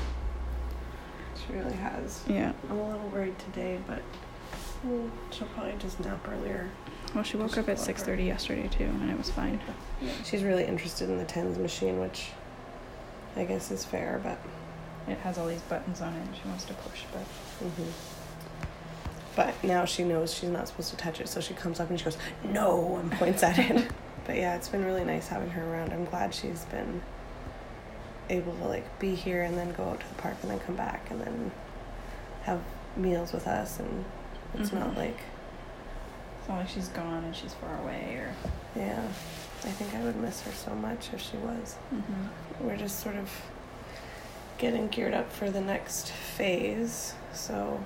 [1.36, 2.22] She really has.
[2.28, 2.52] Yeah.
[2.70, 4.02] I'm a little worried today, but
[4.86, 6.70] mm, she'll probably just nap earlier.
[7.14, 9.60] Well, she woke up at 6:30 yesterday too, and it was fine.
[10.00, 10.10] Yeah.
[10.24, 12.30] She's really interested in the TENS machine, which
[13.36, 14.38] I guess is fair, but.
[15.06, 17.82] It has all these buttons on it, and she wants to push, but hmm
[19.36, 21.98] But now she knows she's not supposed to touch it, so she comes up and
[21.98, 23.90] she goes, "No!" and points at it.
[24.26, 25.92] but yeah, it's been really nice having her around.
[25.92, 27.02] I'm glad she's been
[28.30, 30.76] able to like be here and then go out to the park and then come
[30.76, 31.50] back and then
[32.42, 32.60] have
[32.96, 34.04] meals with us, and
[34.54, 34.96] it's not Mhm.
[34.96, 35.18] like
[36.40, 38.34] it's not like she's gone and she's far away or.
[38.76, 39.02] yeah.
[39.64, 41.76] I think I would miss her so much if she was.
[41.92, 42.66] Mm-hmm.
[42.66, 43.30] we're just sort of
[44.58, 47.14] getting geared up for the next phase.
[47.32, 47.80] So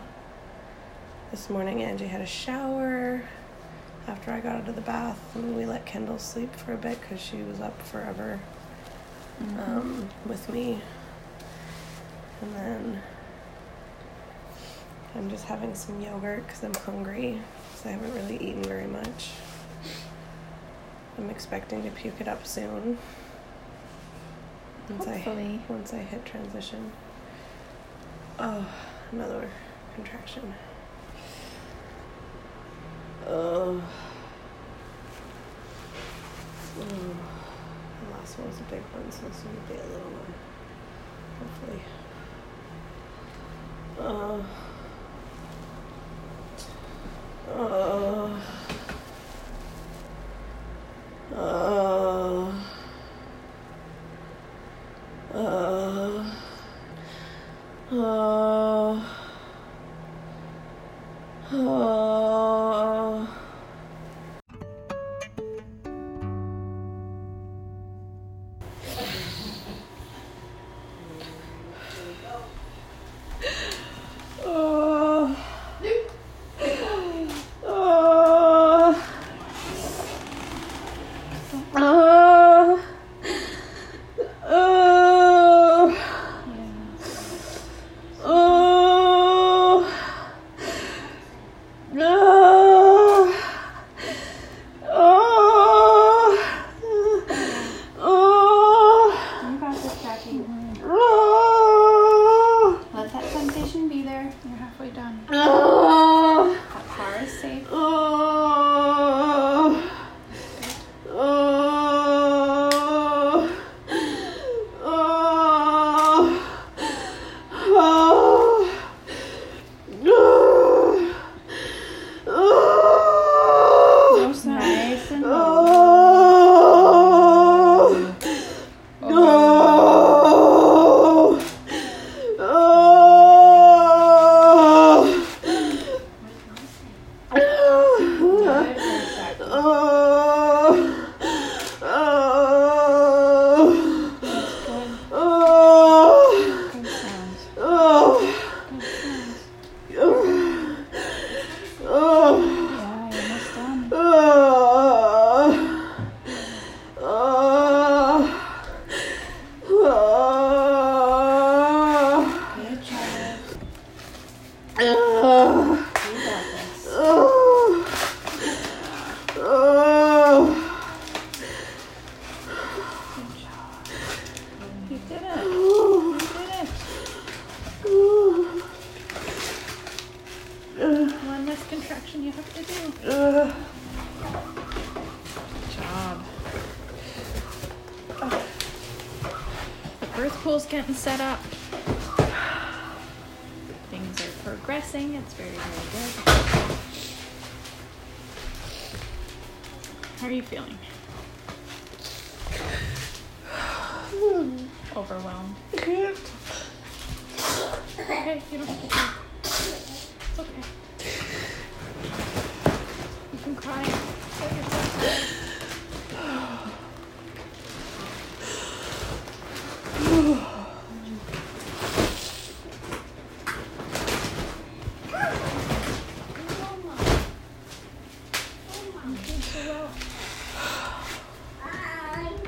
[1.31, 3.23] this morning, Angie had a shower
[4.07, 6.99] after I got out of the bath, and we let Kendall sleep for a bit
[7.01, 8.41] because she was up forever
[9.67, 10.81] um, with me.
[12.41, 13.03] And then
[15.15, 19.31] I'm just having some yogurt because I'm hungry because I haven't really eaten very much.
[21.19, 22.97] I'm expecting to puke it up soon.
[24.89, 25.61] Once Hopefully.
[25.69, 26.91] I once I hit transition.
[28.39, 28.67] Oh,
[29.13, 29.51] another
[29.95, 30.55] contraction.
[33.31, 33.83] Oh.
[36.79, 36.85] The
[38.11, 40.35] last one was a big one, so this one will be a little one.
[41.39, 41.83] Hopefully.
[44.01, 44.45] Oh.
[47.55, 47.98] Oh.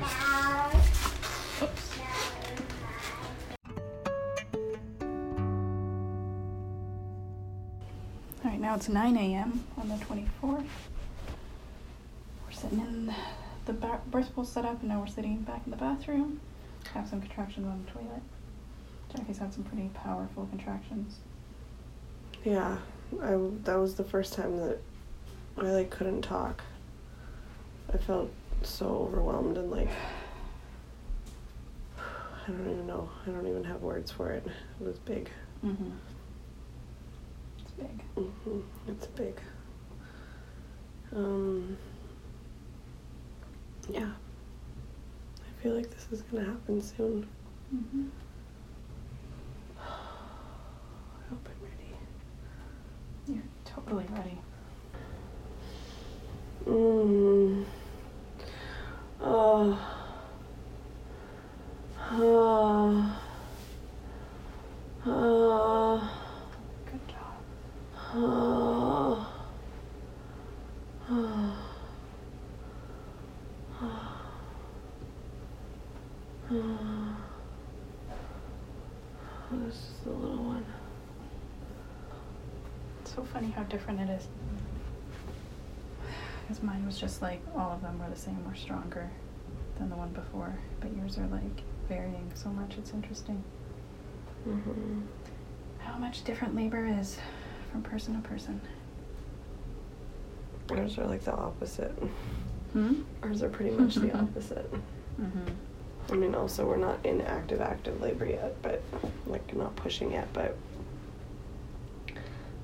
[0.02, 0.08] All
[8.44, 9.64] right, now it's 9 a.m.
[9.76, 10.64] on the 24th.
[12.46, 13.14] We're sitting in
[13.66, 16.40] the birth pool set up, and now we're sitting back in the bathroom.
[16.94, 18.22] Have some contractions on the toilet.
[19.14, 21.16] Jackie's had some pretty powerful contractions.
[22.44, 22.78] Yeah,
[23.22, 24.78] I that was the first time that
[25.58, 26.62] I like couldn't talk.
[27.92, 28.30] I felt
[28.62, 29.88] so overwhelmed and like
[31.98, 33.08] I don't even know.
[33.26, 34.44] I don't even have words for it.
[34.80, 35.30] It was big.
[35.64, 35.90] Mm-hmm.
[37.60, 38.02] It's big.
[38.14, 39.40] hmm It's big.
[41.14, 41.76] Um.
[43.88, 44.10] Yeah.
[45.38, 47.28] I feel like this is gonna happen soon.
[47.74, 48.06] Mm-hmm.
[49.78, 49.82] I
[51.30, 51.94] hope I'm ready.
[53.28, 54.38] You're totally ready.
[56.66, 57.64] Mm.
[59.22, 59.78] Oh.
[62.12, 63.20] Oh.
[65.06, 66.10] Oh.
[68.14, 69.26] Oh.
[71.10, 71.56] Oh.
[76.50, 77.16] Oh.
[79.52, 80.64] This is the little one.
[83.02, 84.28] It's so funny how different it is.
[86.50, 89.08] Because mine was just like all of them were the same or stronger
[89.78, 92.74] than the one before, but yours are like varying so much.
[92.76, 93.44] It's interesting
[94.48, 95.02] Mm-hmm.
[95.78, 97.18] how much different labor is
[97.70, 98.60] from person to person.
[100.72, 101.92] Ours are like the opposite.
[102.72, 103.02] Hmm.
[103.22, 104.68] Ours are pretty much the opposite.
[105.20, 105.50] Mm-hmm.
[106.10, 108.82] I mean, also we're not in active active labor yet, but
[109.26, 110.26] like not pushing yet.
[110.32, 110.56] But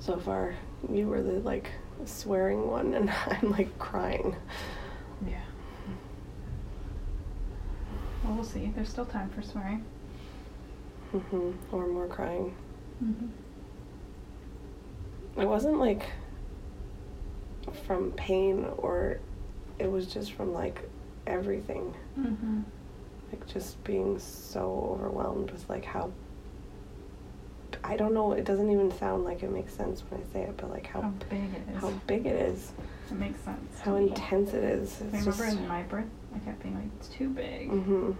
[0.00, 0.56] so far,
[0.90, 1.70] you were the like
[2.04, 4.36] swearing one, and I'm like crying.
[5.26, 5.40] Yeah.
[8.24, 8.72] Well, we'll see.
[8.74, 9.84] There's still time for swearing.
[11.12, 12.54] hmm Or more crying.
[13.02, 13.26] Mm-hmm.
[15.40, 16.06] It wasn't like
[17.86, 19.18] from pain, or
[19.78, 20.88] it was just from like
[21.26, 21.94] everything.
[22.18, 22.60] Mm-hmm.
[23.32, 26.10] like just being so overwhelmed with like how
[27.86, 30.56] I don't know, it doesn't even sound like it makes sense when I say it,
[30.56, 31.80] but like How how big it is.
[31.80, 32.72] how big it is,
[33.10, 33.80] it makes sense.
[33.80, 35.00] how intense it is.
[35.00, 37.68] I It's remember just in my birth, I kept being like, it's too big.
[37.70, 38.12] hmm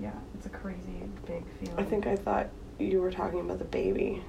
[0.00, 1.78] Yeah, it's a crazy big feeling.
[1.78, 2.48] I think I thought
[2.78, 4.22] you were talking about the baby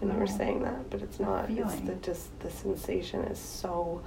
[0.00, 1.50] when you were saying that, but it's not.
[1.50, 2.00] It's the feeling.
[2.02, 4.02] just the sensation is so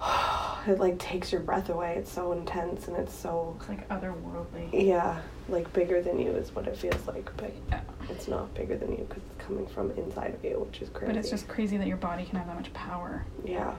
[0.66, 1.94] it like takes your breath away.
[1.96, 4.68] It's so intense and it's so it's like otherworldly.
[4.72, 7.80] yeah, like bigger than you is what it feels like, but Yeah.
[8.10, 11.06] it's not bigger than you because it's coming from inside of you, which is crazy.
[11.12, 13.74] But it's just crazy that your body can have that much power yeah.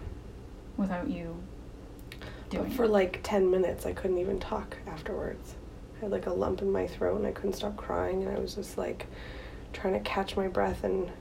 [0.78, 1.36] without you
[2.50, 2.90] doing But for it.
[2.92, 5.56] like ten minutes, I couldn't even talk afterwards.
[5.98, 8.40] I had like a lump in my throat and I couldn't stop crying, and I
[8.40, 9.06] was just like
[9.74, 11.12] trying to catch my breath and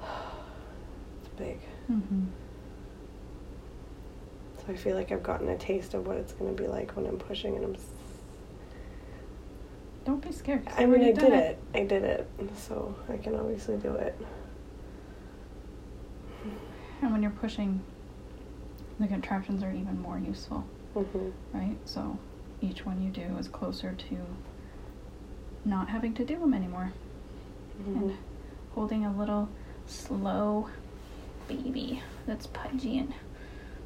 [0.02, 1.58] it's big.
[1.90, 2.24] Mm-hmm.
[4.58, 7.06] So I feel like I've gotten a taste of what it's gonna be like when
[7.06, 7.76] I'm pushing, and I'm.
[10.04, 10.66] Don't be scared.
[10.76, 11.58] I mean, I did done it.
[11.74, 14.18] I did it, so I can obviously do it.
[17.00, 17.80] And when you're pushing,
[18.98, 21.76] the contractions are even more useful, hmm right?
[21.84, 22.18] So
[22.60, 24.16] each one you do is closer to
[25.64, 26.92] not having to do them anymore
[27.84, 28.16] hmm and
[28.74, 29.48] holding a little
[29.86, 30.68] slow
[31.48, 33.12] baby that's pudgy and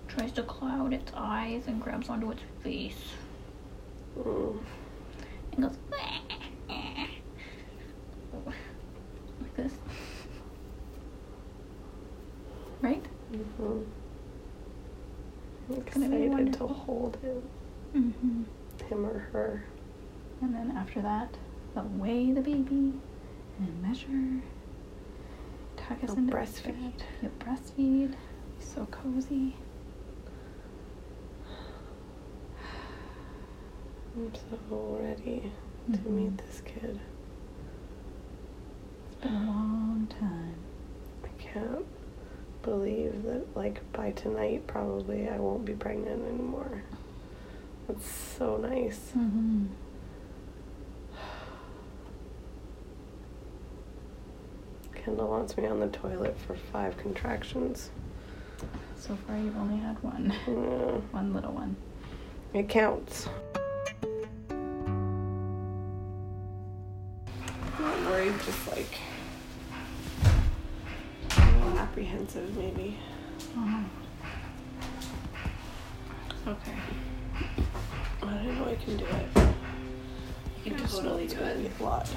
[0.08, 3.12] tries to cloud its eyes and grabs onto its face
[4.18, 4.58] Mm.
[5.52, 5.76] and goes
[9.42, 9.72] like this.
[12.80, 13.04] Right?
[13.30, 13.82] hmm
[15.68, 16.68] I'm gonna be excited to wonderful.
[16.68, 17.42] hold him,
[17.94, 18.42] Mm-hmm.
[18.88, 19.64] him or her.
[20.40, 21.36] And then after that,
[21.74, 22.92] they'll weigh the baby
[23.58, 24.42] and measure.
[25.76, 26.92] Tuck us into breastfeed.
[27.22, 28.14] You'll breastfeed.
[28.60, 29.54] So cozy.
[34.16, 35.52] I'm so ready
[35.92, 36.10] to Mhm.
[36.10, 37.00] meet this kid.
[39.10, 40.54] It's been a long time.
[41.24, 41.84] I can't
[42.62, 46.82] believe that, like, by tonight, probably I won't be pregnant anymore.
[47.88, 48.06] That's
[48.38, 49.12] so nice.
[49.16, 49.66] Mm-hmm.
[54.94, 57.90] Kendall wants me on the toilet for five contractions.
[58.98, 60.32] So far, you've only had one.
[60.46, 60.52] Yeah,
[61.12, 61.76] One little one.
[62.52, 63.28] it counts.
[67.78, 68.98] Not worried, just like
[71.36, 72.98] a little apprehensive, maybe.
[73.56, 73.84] Oh.
[76.48, 76.74] Okay.
[78.46, 79.48] But I know I can do it.
[80.64, 81.70] You can just know totally do it.
[81.80, 82.08] a lot.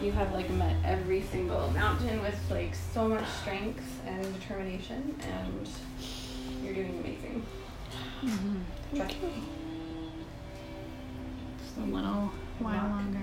[0.00, 5.68] You have like met every single mountain with like so much strength and determination, and
[6.62, 7.44] you're doing amazing.
[8.22, 8.96] Mm-hmm.
[8.96, 9.42] Trust me.
[11.58, 12.30] Just a little
[12.60, 13.18] while longer.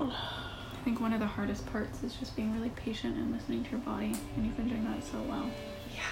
[0.00, 3.70] I think one of the hardest parts is just being really patient and listening to
[3.72, 5.50] your body, and you've been doing that so well.
[5.92, 6.02] Yeah.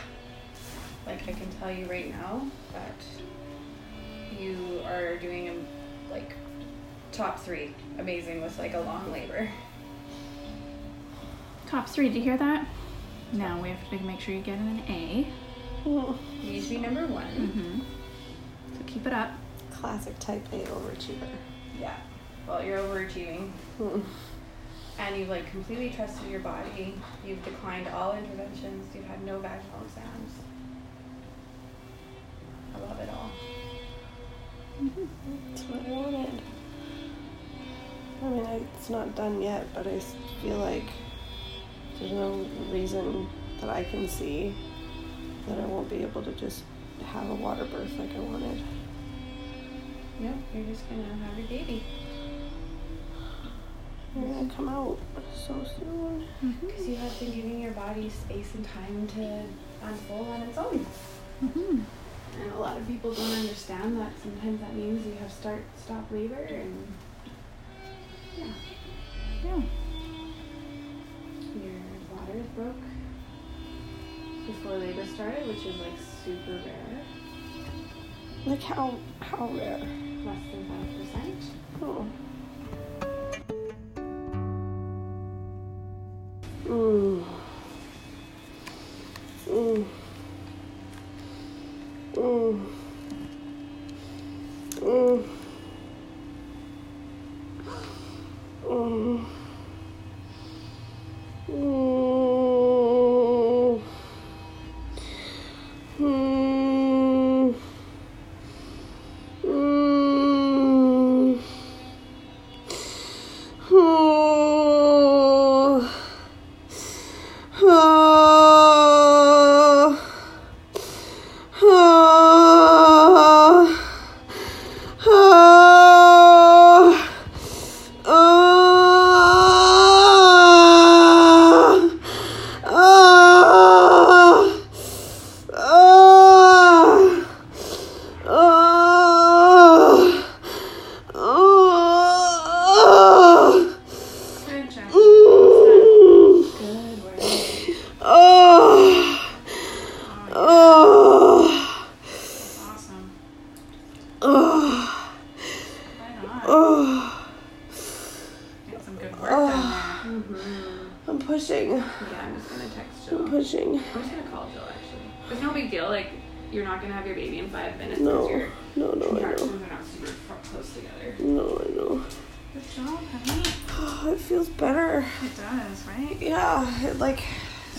[1.06, 2.92] Like I can tell you right now that
[4.38, 5.66] you are doing um,
[6.10, 6.34] like
[7.12, 9.48] top three, amazing with like a long labor.
[11.66, 12.66] Top three, did you hear that?
[13.32, 15.26] Now we have to make sure you get an A.
[15.84, 17.26] You need to be number one.
[17.26, 17.80] Mm-hmm.
[18.74, 19.32] So keep it up.
[19.72, 21.28] Classic type A overachiever.
[21.78, 21.96] Yeah.
[22.46, 23.50] Well, you're overachieving.
[23.78, 24.02] Mm.
[24.98, 26.94] And you've like completely trusted your body.
[27.24, 28.94] You've declined all interventions.
[28.94, 30.32] You've had no vaginal exams.
[32.74, 33.30] I love it all.
[34.80, 36.42] That's what I wanted.
[38.22, 39.98] I mean, I, it's not done yet, but I
[40.42, 40.84] feel like
[41.98, 43.28] there's no reason
[43.60, 44.54] that I can see
[45.48, 46.62] that I won't be able to just
[47.06, 48.62] have a water birth like I wanted.
[50.20, 51.82] Yep, you're just gonna have your baby.
[54.16, 54.98] You're gonna come out
[55.34, 56.26] so soon.
[56.44, 56.66] Mm-hmm.
[56.66, 59.44] Because you have been giving your body space and time to
[59.86, 60.86] unfold on its own.
[61.44, 61.80] Mm-hmm.
[62.40, 64.12] And a lot of people don't understand that.
[64.22, 66.86] Sometimes that means you have start stop labor and
[68.36, 68.46] yeah.
[69.44, 69.62] Yeah.
[71.62, 71.80] Your
[72.14, 72.74] bladder broke
[74.46, 77.04] before labor started, which is like super rare,
[78.46, 79.78] Like how how rare.
[79.78, 81.44] less than five percent.
[81.82, 82.06] Oh.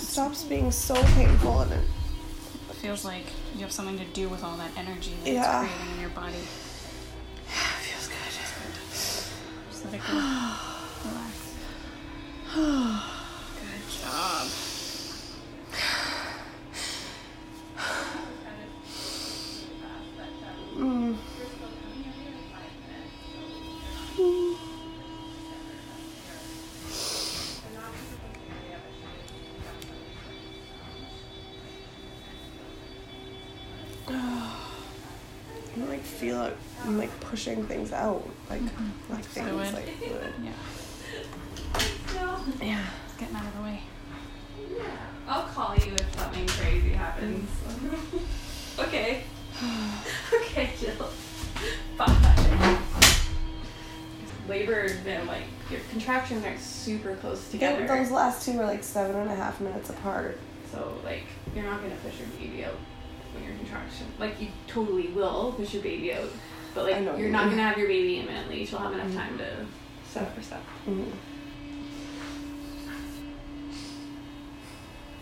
[0.10, 1.80] Stops being so painful and it
[2.82, 5.64] feels like you have something to do with all that energy that Yeah.
[5.64, 6.34] it's creating in your body.
[6.34, 8.18] Yeah, it feels good.
[9.70, 10.14] Just let it go.
[11.06, 11.38] Relax.
[13.62, 14.48] Good job.
[38.00, 39.14] Out, like mm-hmm.
[39.14, 39.74] like things fluid.
[39.74, 40.34] like fluid.
[40.44, 40.52] Yeah.
[42.62, 42.86] Yeah.
[43.06, 43.82] It's getting out of the way.
[44.78, 44.84] Yeah.
[45.28, 47.50] I'll call you if something crazy happens.
[48.80, 49.24] okay.
[50.34, 51.10] okay, Jill.
[51.98, 52.80] Bye.
[54.48, 57.82] Labor has been like your contractions are super close together.
[57.82, 60.40] Yeah, those last two were like seven and a half minutes apart.
[60.72, 61.24] So like
[61.54, 62.76] you're not gonna push your baby out
[63.34, 66.30] when your contraction like you totally will push your baby out.
[66.76, 67.58] But like I know you're you not mean.
[67.58, 68.66] gonna have your baby imminently.
[68.66, 69.66] She'll have enough time to
[70.08, 70.62] set up her stuff.
[70.88, 71.06] Mm.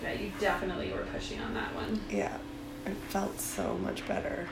[0.03, 1.99] Yeah, you definitely were pushing on that one.
[2.09, 2.37] Yeah,
[2.85, 4.47] it felt so much better.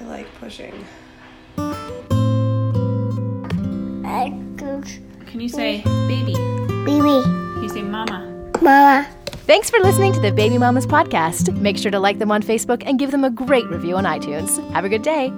[0.00, 0.84] I like pushing.
[5.30, 6.34] Can you say baby?
[6.84, 8.50] baby, Can you say mama?
[8.60, 9.06] mama.
[9.50, 11.52] Thanks for listening to the Baby Mamas podcast.
[11.60, 14.62] Make sure to like them on Facebook and give them a great review on iTunes.
[14.70, 15.32] Have a good day.